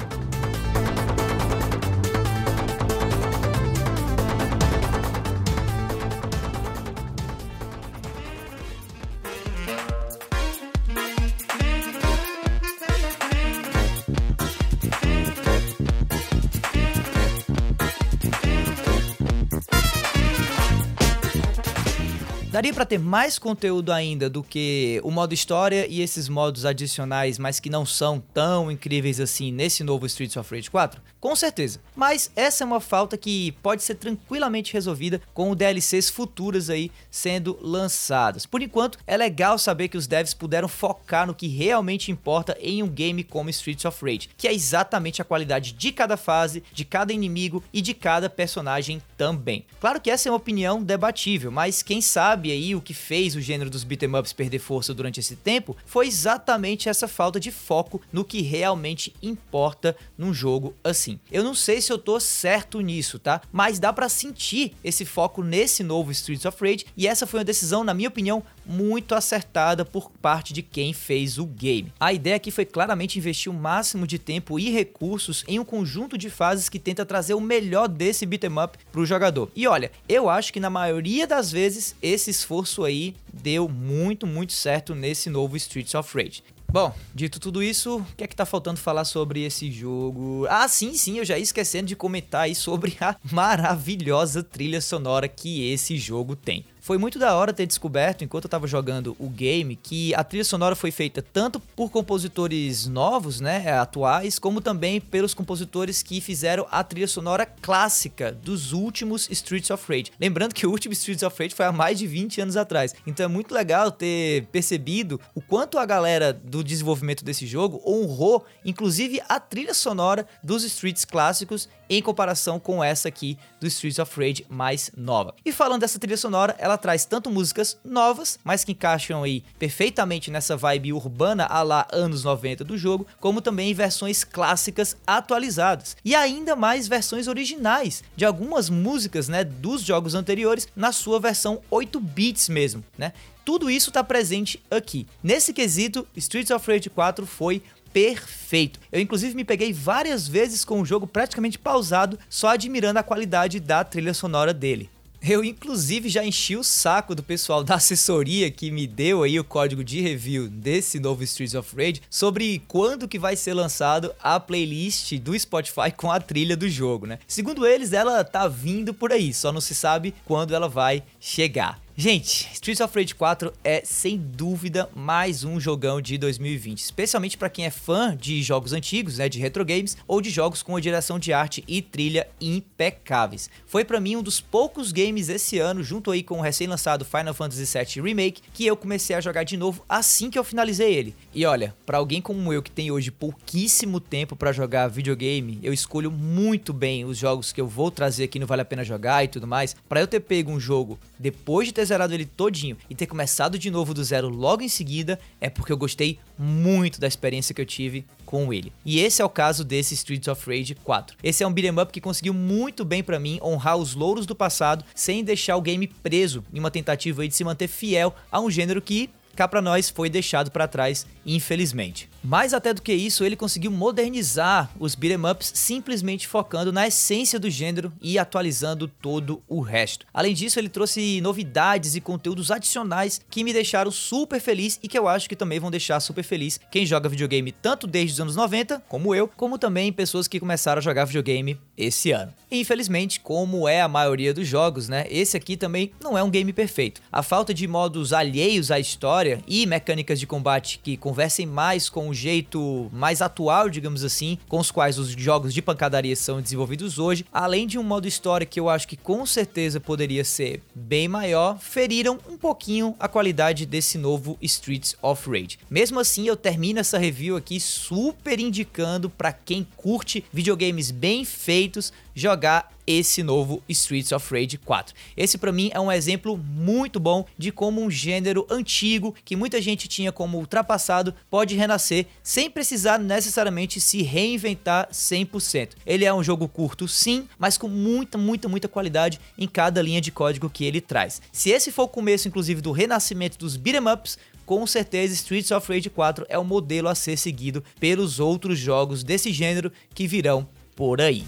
Daria 22.61 22.75
para 22.75 22.85
ter 22.85 22.99
mais 22.99 23.39
conteúdo 23.39 23.91
ainda 23.91 24.29
do 24.29 24.43
que 24.43 25.01
o 25.03 25.09
modo 25.09 25.33
história 25.33 25.87
e 25.89 25.99
esses 25.99 26.29
modos 26.29 26.63
adicionais, 26.63 27.39
mas 27.39 27.59
que 27.59 27.71
não 27.71 27.87
são 27.87 28.19
tão 28.35 28.69
incríveis 28.69 29.19
assim 29.19 29.51
nesse 29.51 29.83
novo 29.83 30.05
Streets 30.05 30.37
of 30.37 30.53
Rage 30.53 30.69
4? 30.69 31.01
Com 31.19 31.35
certeza. 31.35 31.79
Mas 31.95 32.31
essa 32.35 32.63
é 32.63 32.67
uma 32.67 32.79
falta 32.79 33.17
que 33.17 33.51
pode 33.63 33.81
ser 33.81 33.95
tranquilamente 33.95 34.73
resolvida 34.73 35.19
com 35.33 35.55
DLCs 35.55 36.11
futuras 36.11 36.69
aí 36.69 36.91
sendo 37.09 37.57
lançadas. 37.63 38.45
Por 38.45 38.61
enquanto, 38.61 38.99
é 39.07 39.17
legal 39.17 39.57
saber 39.57 39.87
que 39.87 39.97
os 39.97 40.05
devs 40.05 40.35
puderam 40.35 40.67
focar 40.67 41.25
no 41.25 41.33
que 41.33 41.47
realmente 41.47 42.11
importa 42.11 42.55
em 42.61 42.83
um 42.83 42.87
game 42.87 43.23
como 43.23 43.49
Streets 43.49 43.85
of 43.85 44.05
Rage, 44.05 44.29
que 44.37 44.47
é 44.47 44.53
exatamente 44.53 45.19
a 45.19 45.25
qualidade 45.25 45.73
de 45.73 45.91
cada 45.91 46.15
fase, 46.15 46.63
de 46.71 46.85
cada 46.85 47.11
inimigo 47.11 47.63
e 47.73 47.81
de 47.81 47.95
cada 47.95 48.29
personagem 48.29 49.01
também. 49.17 49.65
Claro 49.79 49.99
que 49.99 50.11
essa 50.11 50.29
é 50.29 50.31
uma 50.31 50.37
opinião 50.37 50.83
debatível, 50.83 51.49
mas 51.49 51.81
quem 51.81 52.01
sabe 52.01 52.50
aí 52.51 52.75
o 52.75 52.81
que 52.81 52.93
fez 52.93 53.35
o 53.35 53.41
gênero 53.41 53.69
dos 53.69 53.83
beat'em 53.83 54.15
ups 54.15 54.33
perder 54.33 54.59
força 54.59 54.93
durante 54.93 55.19
esse 55.19 55.35
tempo 55.35 55.75
foi 55.85 56.07
exatamente 56.07 56.89
essa 56.89 57.07
falta 57.07 57.39
de 57.39 57.51
foco 57.51 58.01
no 58.11 58.23
que 58.23 58.41
realmente 58.41 59.13
importa 59.21 59.95
num 60.17 60.33
jogo 60.33 60.75
assim. 60.83 61.19
Eu 61.31 61.43
não 61.43 61.53
sei 61.53 61.81
se 61.81 61.91
eu 61.91 61.97
tô 61.97 62.19
certo 62.19 62.81
nisso, 62.81 63.17
tá? 63.17 63.41
Mas 63.51 63.79
dá 63.79 63.91
para 63.91 64.09
sentir 64.09 64.73
esse 64.83 65.05
foco 65.05 65.43
nesse 65.43 65.83
novo 65.83 66.11
Streets 66.11 66.45
of 66.45 66.57
Rage 66.61 66.85
e 66.95 67.07
essa 67.07 67.25
foi 67.25 67.39
uma 67.39 67.45
decisão, 67.45 67.83
na 67.83 67.93
minha 67.93 68.09
opinião, 68.09 68.43
muito 68.65 69.15
acertada 69.15 69.83
por 69.83 70.09
parte 70.09 70.53
de 70.53 70.61
quem 70.61 70.93
fez 70.93 71.37
o 71.37 71.45
game. 71.45 71.91
A 71.99 72.13
ideia 72.13 72.35
aqui 72.35 72.51
foi 72.51 72.65
claramente 72.65 73.17
investir 73.17 73.51
o 73.51 73.55
máximo 73.55 74.07
de 74.07 74.19
tempo 74.19 74.59
e 74.59 74.69
recursos 74.69 75.43
em 75.47 75.59
um 75.59 75.65
conjunto 75.65 76.17
de 76.17 76.29
fases 76.29 76.69
que 76.69 76.79
tenta 76.79 77.05
trazer 77.05 77.33
o 77.33 77.41
melhor 77.41 77.87
desse 77.87 78.25
beat'em 78.25 78.59
up 78.63 78.77
pro 78.91 79.05
jogador. 79.05 79.49
E 79.55 79.67
olha, 79.67 79.91
eu 80.07 80.29
acho 80.29 80.53
que 80.53 80.59
na 80.59 80.69
maioria 80.69 81.27
das 81.27 81.51
vezes 81.51 81.95
esse 82.01 82.29
esforço 82.29 82.83
aí 82.83 83.15
deu 83.33 83.67
muito, 83.67 84.27
muito 84.27 84.53
certo 84.53 84.93
nesse 84.93 85.29
novo 85.29 85.57
Streets 85.57 85.95
of 85.95 86.15
Rage. 86.15 86.43
Bom, 86.71 86.95
dito 87.13 87.37
tudo 87.37 87.61
isso, 87.61 87.97
o 87.97 88.15
que 88.15 88.23
é 88.23 88.27
que 88.27 88.35
tá 88.35 88.45
faltando 88.45 88.79
falar 88.79 89.03
sobre 89.03 89.43
esse 89.43 89.69
jogo? 89.69 90.45
Ah, 90.49 90.65
sim, 90.69 90.93
sim, 90.93 91.17
eu 91.17 91.25
já 91.25 91.37
ia 91.37 91.43
esquecendo 91.43 91.87
de 91.87 91.97
comentar 91.97 92.43
aí 92.43 92.55
sobre 92.55 92.95
a 93.01 93.17
maravilhosa 93.29 94.41
trilha 94.41 94.79
sonora 94.79 95.27
que 95.27 95.69
esse 95.69 95.97
jogo 95.97 96.33
tem. 96.33 96.63
Foi 96.81 96.97
muito 96.97 97.19
da 97.19 97.35
hora 97.35 97.53
ter 97.53 97.67
descoberto, 97.67 98.23
enquanto 98.23 98.45
eu 98.45 98.49
tava 98.49 98.65
jogando 98.65 99.15
o 99.19 99.29
game, 99.29 99.75
que 99.75 100.15
a 100.15 100.23
trilha 100.23 100.43
sonora 100.43 100.75
foi 100.75 100.89
feita 100.89 101.21
tanto 101.21 101.59
por 101.59 101.91
compositores 101.91 102.87
novos, 102.87 103.39
né, 103.39 103.71
atuais, 103.73 104.39
como 104.39 104.59
também 104.59 104.99
pelos 104.99 105.35
compositores 105.35 106.01
que 106.01 106.19
fizeram 106.19 106.65
a 106.71 106.83
trilha 106.83 107.07
sonora 107.07 107.45
clássica 107.45 108.31
dos 108.31 108.73
últimos 108.73 109.29
Streets 109.29 109.69
of 109.69 109.85
Rage. 109.87 110.11
Lembrando 110.19 110.55
que 110.55 110.65
o 110.65 110.71
último 110.71 110.93
Streets 110.93 111.21
of 111.21 111.37
Rage 111.37 111.53
foi 111.53 111.67
há 111.67 111.71
mais 111.71 111.99
de 111.99 112.07
20 112.07 112.41
anos 112.41 112.57
atrás. 112.57 112.95
Então 113.05 113.25
é 113.25 113.29
muito 113.29 113.53
legal 113.53 113.91
ter 113.91 114.47
percebido 114.47 115.21
o 115.35 115.41
quanto 115.41 115.77
a 115.77 115.85
galera 115.85 116.33
do 116.33 116.63
desenvolvimento 116.63 117.23
desse 117.23 117.45
jogo 117.45 117.79
honrou, 117.85 118.43
inclusive, 118.65 119.21
a 119.29 119.39
trilha 119.39 119.75
sonora 119.75 120.25
dos 120.43 120.63
Streets 120.63 121.05
clássicos 121.05 121.69
em 121.91 122.01
comparação 122.01 122.57
com 122.57 122.81
essa 122.81 123.09
aqui 123.09 123.37
do 123.59 123.67
Streets 123.67 123.99
of 123.99 124.17
Rage 124.17 124.45
mais 124.49 124.89
nova. 124.95 125.35
E 125.45 125.51
falando 125.51 125.81
dessa 125.81 125.99
trilha 125.99 126.15
sonora, 126.15 126.55
ela 126.57 126.70
traz 126.77 127.05
tanto 127.05 127.29
músicas 127.29 127.77
novas, 127.83 128.39
mas 128.43 128.63
que 128.63 128.71
encaixam 128.71 129.23
aí 129.23 129.43
perfeitamente 129.57 130.31
nessa 130.31 130.57
vibe 130.57 130.93
urbana 130.93 131.45
a 131.45 131.61
lá 131.61 131.87
anos 131.91 132.23
90 132.23 132.63
do 132.63 132.77
jogo, 132.77 133.07
como 133.19 133.41
também 133.41 133.73
versões 133.73 134.23
clássicas 134.23 134.95
atualizadas. 135.05 135.95
E 136.03 136.15
ainda 136.15 136.55
mais 136.55 136.87
versões 136.87 137.27
originais 137.27 138.03
de 138.15 138.25
algumas 138.25 138.69
músicas, 138.69 139.27
né, 139.27 139.43
dos 139.43 139.81
jogos 139.81 140.15
anteriores 140.15 140.67
na 140.75 140.91
sua 140.91 141.19
versão 141.19 141.61
8 141.69 141.99
bits 141.99 142.49
mesmo, 142.49 142.83
né? 142.97 143.13
Tudo 143.43 143.71
isso 143.71 143.89
está 143.89 144.03
presente 144.03 144.61
aqui. 144.69 145.07
Nesse 145.23 145.51
quesito, 145.51 146.07
Streets 146.15 146.51
of 146.51 146.71
Rage 146.71 146.89
4 146.89 147.25
foi 147.25 147.63
perfeito. 147.91 148.79
Eu 148.91 149.01
inclusive 149.01 149.35
me 149.35 149.43
peguei 149.43 149.73
várias 149.73 150.27
vezes 150.27 150.63
com 150.63 150.81
o 150.81 150.85
jogo 150.85 151.07
praticamente 151.07 151.59
pausado, 151.59 152.17
só 152.29 152.49
admirando 152.49 152.99
a 152.99 153.03
qualidade 153.03 153.59
da 153.59 153.83
trilha 153.83 154.13
sonora 154.13 154.53
dele. 154.53 154.89
Eu, 155.23 155.43
inclusive, 155.43 156.09
já 156.09 156.25
enchi 156.25 156.55
o 156.55 156.63
saco 156.63 157.13
do 157.13 157.21
pessoal 157.21 157.63
da 157.63 157.75
assessoria 157.75 158.49
que 158.49 158.71
me 158.71 158.87
deu 158.87 159.21
aí 159.21 159.39
o 159.39 159.43
código 159.43 159.83
de 159.83 160.01
review 160.01 160.49
desse 160.49 160.99
novo 160.99 161.23
Streets 161.23 161.53
of 161.53 161.75
Rage 161.75 162.01
sobre 162.09 162.63
quando 162.67 163.07
que 163.07 163.19
vai 163.19 163.35
ser 163.35 163.53
lançado 163.53 164.11
a 164.19 164.39
playlist 164.39 165.13
do 165.19 165.37
Spotify 165.37 165.91
com 165.95 166.11
a 166.11 166.19
trilha 166.19 166.57
do 166.57 166.67
jogo, 166.67 167.05
né? 167.05 167.19
Segundo 167.27 167.67
eles, 167.67 167.93
ela 167.93 168.23
tá 168.23 168.47
vindo 168.47 168.95
por 168.95 169.11
aí, 169.11 169.31
só 169.31 169.51
não 169.51 169.61
se 169.61 169.75
sabe 169.75 170.11
quando 170.25 170.55
ela 170.55 170.67
vai 170.67 171.03
chegar. 171.19 171.79
Gente, 171.93 172.49
Streets 172.53 172.79
of 172.79 172.97
Rage 172.97 173.13
4 173.13 173.51
é 173.65 173.81
sem 173.83 174.17
dúvida 174.17 174.89
mais 174.95 175.43
um 175.43 175.59
jogão 175.59 176.01
de 176.01 176.17
2020, 176.17 176.79
especialmente 176.79 177.37
para 177.37 177.49
quem 177.49 177.65
é 177.65 177.69
fã 177.69 178.15
de 178.15 178.41
jogos 178.41 178.71
antigos, 178.71 179.17
né, 179.17 179.27
de 179.27 179.39
retro 179.39 179.65
games 179.65 179.97
ou 180.07 180.21
de 180.21 180.29
jogos 180.29 180.63
com 180.63 180.77
a 180.77 180.79
direção 180.79 181.19
de 181.19 181.33
arte 181.33 181.65
e 181.67 181.81
trilha 181.81 182.29
impecáveis. 182.39 183.49
Foi 183.67 183.83
para 183.83 183.99
mim 183.99 184.15
um 184.15 184.23
dos 184.23 184.39
poucos 184.39 184.93
games 184.93 185.27
esse 185.27 185.59
ano, 185.59 185.83
junto 185.83 186.11
aí 186.11 186.23
com 186.23 186.39
o 186.39 186.41
recém-lançado 186.41 187.03
Final 187.03 187.33
Fantasy 187.33 187.65
VII 187.65 188.01
Remake, 188.01 188.41
que 188.53 188.65
eu 188.65 188.77
comecei 188.77 189.13
a 189.13 189.21
jogar 189.21 189.43
de 189.43 189.57
novo 189.57 189.83
assim 189.87 190.29
que 190.29 190.39
eu 190.39 190.45
finalizei 190.45 190.93
ele. 190.93 191.13
E 191.33 191.45
olha, 191.45 191.75
para 191.85 191.97
alguém 191.97 192.21
como 192.21 192.53
eu 192.53 192.63
que 192.63 192.71
tem 192.71 192.89
hoje 192.89 193.11
pouquíssimo 193.11 193.99
tempo 193.99 194.33
para 194.35 194.53
jogar 194.53 194.87
videogame, 194.87 195.59
eu 195.61 195.73
escolho 195.73 196.09
muito 196.09 196.71
bem 196.71 197.03
os 197.03 197.17
jogos 197.17 197.51
que 197.51 197.59
eu 197.59 197.67
vou 197.67 197.91
trazer 197.91 198.23
aqui 198.23 198.39
no 198.39 198.47
Vale 198.47 198.61
a 198.61 198.65
Pena 198.65 198.83
Jogar 198.83 199.25
e 199.25 199.27
tudo 199.27 199.45
mais. 199.45 199.75
Para 199.89 199.99
eu 199.99 200.07
ter 200.07 200.21
pego 200.21 200.51
um 200.51 200.59
jogo 200.59 200.97
depois 201.19 201.67
de 201.67 201.73
ter 201.73 201.80
zerado 201.85 202.13
ele 202.13 202.25
todinho 202.25 202.77
e 202.89 202.95
ter 202.95 203.05
começado 203.05 203.57
de 203.57 203.71
novo 203.71 203.93
do 203.93 204.03
zero 204.03 204.29
logo 204.29 204.61
em 204.61 204.69
seguida, 204.69 205.19
é 205.39 205.49
porque 205.49 205.71
eu 205.71 205.77
gostei 205.77 206.19
muito 206.37 206.99
da 206.99 207.07
experiência 207.07 207.53
que 207.53 207.61
eu 207.61 207.65
tive 207.65 208.05
com 208.25 208.53
ele. 208.53 208.71
E 208.85 208.99
esse 208.99 209.21
é 209.21 209.25
o 209.25 209.29
caso 209.29 209.63
desse 209.63 209.93
Streets 209.93 210.27
of 210.27 210.45
Rage 210.49 210.75
4. 210.75 211.17
Esse 211.23 211.43
é 211.43 211.47
um 211.47 211.53
beat'em 211.53 211.79
up 211.81 211.91
que 211.91 212.01
conseguiu 212.01 212.33
muito 212.33 212.83
bem 212.85 213.03
para 213.03 213.19
mim 213.19 213.39
honrar 213.41 213.77
os 213.77 213.95
louros 213.95 214.25
do 214.25 214.35
passado 214.35 214.85
sem 214.95 215.23
deixar 215.23 215.57
o 215.57 215.61
game 215.61 215.87
preso 215.87 216.43
em 216.53 216.59
uma 216.59 216.71
tentativa 216.71 217.27
de 217.27 217.35
se 217.35 217.43
manter 217.43 217.67
fiel 217.67 218.13
a 218.31 218.39
um 218.39 218.49
gênero 218.49 218.81
que 218.81 219.09
cá 219.35 219.47
para 219.47 219.61
nós 219.61 219.89
foi 219.89 220.09
deixado 220.09 220.51
para 220.51 220.67
trás, 220.67 221.05
infelizmente. 221.25 222.10
Mais 222.23 222.53
até 222.53 222.71
do 222.73 222.81
que 222.81 222.93
isso, 222.93 223.23
ele 223.23 223.35
conseguiu 223.35 223.71
modernizar 223.71 224.69
os 224.79 224.93
beat'em 224.93 225.25
ups 225.29 225.51
simplesmente 225.55 226.27
focando 226.27 226.71
na 226.71 226.87
essência 226.87 227.39
do 227.39 227.49
gênero 227.49 227.91
e 227.99 228.19
atualizando 228.19 228.87
todo 228.87 229.41
o 229.47 229.59
resto. 229.59 230.05
Além 230.13 230.33
disso, 230.33 230.59
ele 230.59 230.69
trouxe 230.69 231.19
novidades 231.19 231.95
e 231.95 232.01
conteúdos 232.01 232.51
adicionais 232.51 233.19
que 233.29 233.43
me 233.43 233.51
deixaram 233.51 233.89
super 233.89 234.39
feliz 234.39 234.79
e 234.83 234.87
que 234.87 234.97
eu 234.97 235.07
acho 235.07 235.27
que 235.27 235.35
também 235.35 235.59
vão 235.59 235.71
deixar 235.71 235.99
super 235.99 236.23
feliz 236.23 236.59
quem 236.69 236.85
joga 236.85 237.09
videogame 237.09 237.51
tanto 237.51 237.87
desde 237.87 238.13
os 238.13 238.21
anos 238.21 238.35
90, 238.35 238.83
como 238.87 239.15
eu, 239.15 239.27
como 239.27 239.57
também 239.57 239.91
pessoas 239.91 240.27
que 240.27 240.39
começaram 240.39 240.79
a 240.79 240.83
jogar 240.83 241.05
videogame 241.05 241.59
esse 241.75 242.11
ano. 242.11 242.31
E, 242.51 242.59
infelizmente, 242.59 243.19
como 243.19 243.67
é 243.67 243.81
a 243.81 243.87
maioria 243.87 244.33
dos 244.33 244.47
jogos, 244.47 244.87
né, 244.87 245.05
esse 245.09 245.35
aqui 245.35 245.57
também 245.57 245.91
não 246.01 246.17
é 246.17 246.21
um 246.21 246.29
game 246.29 246.53
perfeito. 246.53 247.01
A 247.11 247.23
falta 247.23 247.53
de 247.53 247.67
modos 247.67 248.13
alheios 248.13 248.69
à 248.69 248.79
história 248.79 249.41
e 249.47 249.65
mecânicas 249.65 250.19
de 250.19 250.27
combate 250.27 250.79
que 250.83 250.97
conversem 250.97 251.45
mais 251.45 251.89
com 251.89 252.10
um 252.11 252.13
jeito 252.13 252.89
mais 252.91 253.21
atual, 253.21 253.69
digamos 253.69 254.03
assim, 254.03 254.37
com 254.49 254.59
os 254.59 254.69
quais 254.69 254.99
os 254.99 255.09
jogos 255.11 255.53
de 255.53 255.61
pancadaria 255.61 256.15
são 256.15 256.41
desenvolvidos 256.41 256.99
hoje, 256.99 257.25
além 257.31 257.65
de 257.65 257.79
um 257.79 257.83
modo 257.83 258.07
história 258.07 258.45
que 258.45 258.59
eu 258.59 258.69
acho 258.69 258.87
que 258.87 258.97
com 258.97 259.25
certeza 259.25 259.79
poderia 259.79 260.25
ser 260.25 260.61
bem 260.75 261.07
maior, 261.07 261.57
feriram 261.57 262.19
um 262.29 262.37
pouquinho 262.37 262.93
a 262.99 263.07
qualidade 263.07 263.65
desse 263.65 263.97
novo 263.97 264.37
Streets 264.41 264.95
of 265.01 265.29
Rage. 265.29 265.57
Mesmo 265.69 265.99
assim, 265.99 266.27
eu 266.27 266.35
termino 266.35 266.79
essa 266.79 266.97
review 266.97 267.37
aqui 267.37 267.59
super 267.59 268.39
indicando 268.39 269.09
para 269.09 269.31
quem 269.31 269.65
curte 269.77 270.25
videogames 270.33 270.91
bem 270.91 271.23
feitos 271.23 271.93
jogar 272.13 272.69
esse 272.85 273.23
novo 273.23 273.61
Streets 273.67 274.11
of 274.11 274.33
Rage 274.33 274.57
4. 274.57 274.93
Esse 275.15 275.37
para 275.37 275.51
mim 275.51 275.69
é 275.73 275.79
um 275.79 275.91
exemplo 275.91 276.37
muito 276.37 276.99
bom 276.99 277.25
de 277.37 277.51
como 277.51 277.81
um 277.81 277.89
gênero 277.89 278.45
antigo 278.49 279.15
que 279.23 279.35
muita 279.35 279.61
gente 279.61 279.87
tinha 279.87 280.11
como 280.11 280.37
ultrapassado 280.37 281.13
pode 281.29 281.55
renascer 281.55 282.07
sem 282.23 282.49
precisar 282.49 282.99
necessariamente 282.99 283.79
se 283.79 284.01
reinventar 284.01 284.89
100%. 284.91 285.71
Ele 285.85 286.05
é 286.05 286.13
um 286.13 286.23
jogo 286.23 286.47
curto 286.47 286.87
sim, 286.87 287.27
mas 287.37 287.57
com 287.57 287.67
muita, 287.67 288.17
muita, 288.17 288.47
muita 288.47 288.67
qualidade 288.67 289.19
em 289.37 289.47
cada 289.47 289.81
linha 289.81 290.01
de 290.01 290.11
código 290.11 290.49
que 290.49 290.65
ele 290.65 290.81
traz. 290.81 291.21
Se 291.31 291.49
esse 291.49 291.71
for 291.71 291.83
o 291.83 291.87
começo 291.87 292.27
inclusive 292.27 292.61
do 292.61 292.71
renascimento 292.71 293.37
dos 293.37 293.55
beat'em 293.55 293.91
ups, 293.91 294.17
com 294.45 294.65
certeza 294.67 295.13
Streets 295.13 295.51
of 295.51 295.71
Rage 295.71 295.89
4 295.89 296.25
é 296.27 296.37
o 296.37 296.43
modelo 296.43 296.89
a 296.89 296.95
ser 296.95 297.17
seguido 297.17 297.63
pelos 297.79 298.19
outros 298.19 298.59
jogos 298.59 299.03
desse 299.03 299.31
gênero 299.31 299.71
que 299.93 300.07
virão 300.07 300.47
por 300.75 300.99
aí. 300.99 301.23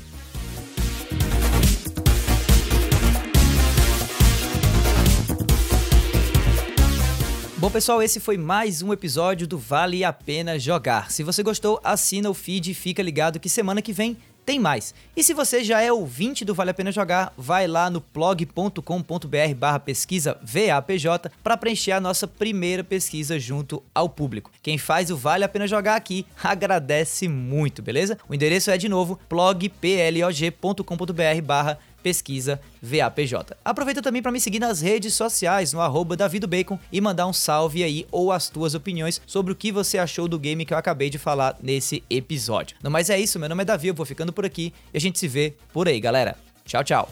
Bom, 7.64 7.72
pessoal, 7.72 8.04
esse 8.04 8.20
foi 8.20 8.38
mais 8.38 8.82
um 8.82 8.92
episódio 8.92 9.48
do 9.48 9.58
Vale 9.58 10.04
a 10.04 10.12
Pena 10.12 10.60
Jogar. 10.60 11.10
Se 11.10 11.24
você 11.24 11.42
gostou, 11.42 11.80
assina 11.82 12.30
o 12.30 12.34
feed 12.34 12.72
e 12.72 12.74
fica 12.74 13.02
ligado 13.02 13.40
que 13.40 13.48
semana 13.48 13.82
que 13.82 13.94
vem 13.94 14.18
tem 14.46 14.60
mais. 14.60 14.94
E 15.16 15.24
se 15.24 15.34
você 15.34 15.64
já 15.64 15.80
é 15.80 15.90
ouvinte 15.90 16.44
do 16.44 16.54
Vale 16.54 16.72
a 16.72 16.74
Pena 16.74 16.92
Jogar, 16.92 17.32
vai 17.38 17.66
lá 17.66 17.90
no 17.90 18.04
blog.com.br 18.14 19.56
barra 19.56 19.80
pesquisa 19.80 20.38
VAPJ 20.44 21.32
para 21.42 21.56
preencher 21.56 21.94
a 21.94 22.02
nossa 22.02 22.28
primeira 22.28 22.84
pesquisa 22.84 23.40
junto 23.40 23.82
ao 23.96 24.10
público. 24.10 24.52
Quem 24.62 24.78
faz 24.78 25.10
o 25.10 25.16
Vale 25.16 25.46
a 25.46 25.50
Pena 25.50 25.66
Jogar 25.66 25.96
aqui 25.96 26.26
agradece 26.44 27.30
muito, 27.30 27.82
beleza? 27.82 28.18
O 28.28 28.36
endereço 28.36 28.72
é 28.72 28.78
de 28.78 28.90
novo 28.90 29.18
blogplog.com.br 29.30 31.42
barra 31.42 31.80
pesquisa 32.04 32.60
VAPJ. 32.82 33.56
Aproveita 33.64 34.02
também 34.02 34.22
para 34.22 34.32
me 34.32 34.42
seguir 34.42 34.60
nas 34.60 34.82
redes 34.82 35.14
sociais, 35.14 35.72
no 35.72 35.80
arroba 35.80 36.18
Davidobacon 36.18 36.78
e 36.92 37.00
mandar 37.00 37.26
um 37.26 37.34
salve 37.34 37.84
aí 37.84 38.06
ou 38.12 38.32
as 38.32 38.50
tuas 38.50 38.76
opiniões 38.76 39.22
sobre 39.26 39.54
o 39.54 39.56
que 39.56 39.72
você 39.72 39.98
achou 39.98 40.28
do 40.28 40.38
game 40.38 40.66
que 40.66 40.74
eu 40.74 40.78
acabei 40.78 41.10
de 41.10 41.18
falar 41.18 41.58
nesse 41.64 42.04
episódio. 42.10 42.78
No 42.84 42.92
mais 42.92 43.10
é 43.10 43.20
isso, 43.20 43.40
meu 43.40 43.48
nome 43.48 43.64
é 43.64 43.66
Davi, 43.66 43.88
eu 43.88 43.96
vou 43.96 44.06
ficando 44.06 44.34
por 44.34 44.46
aqui 44.46 44.74
e 44.94 44.98
a 44.98 45.02
gente 45.02 45.18
se 45.18 45.28
vê 45.28 45.56
por 45.72 45.88
aí, 45.88 46.00
galera. 46.00 46.36
Tchau, 46.66 46.84
tchau. 46.84 47.10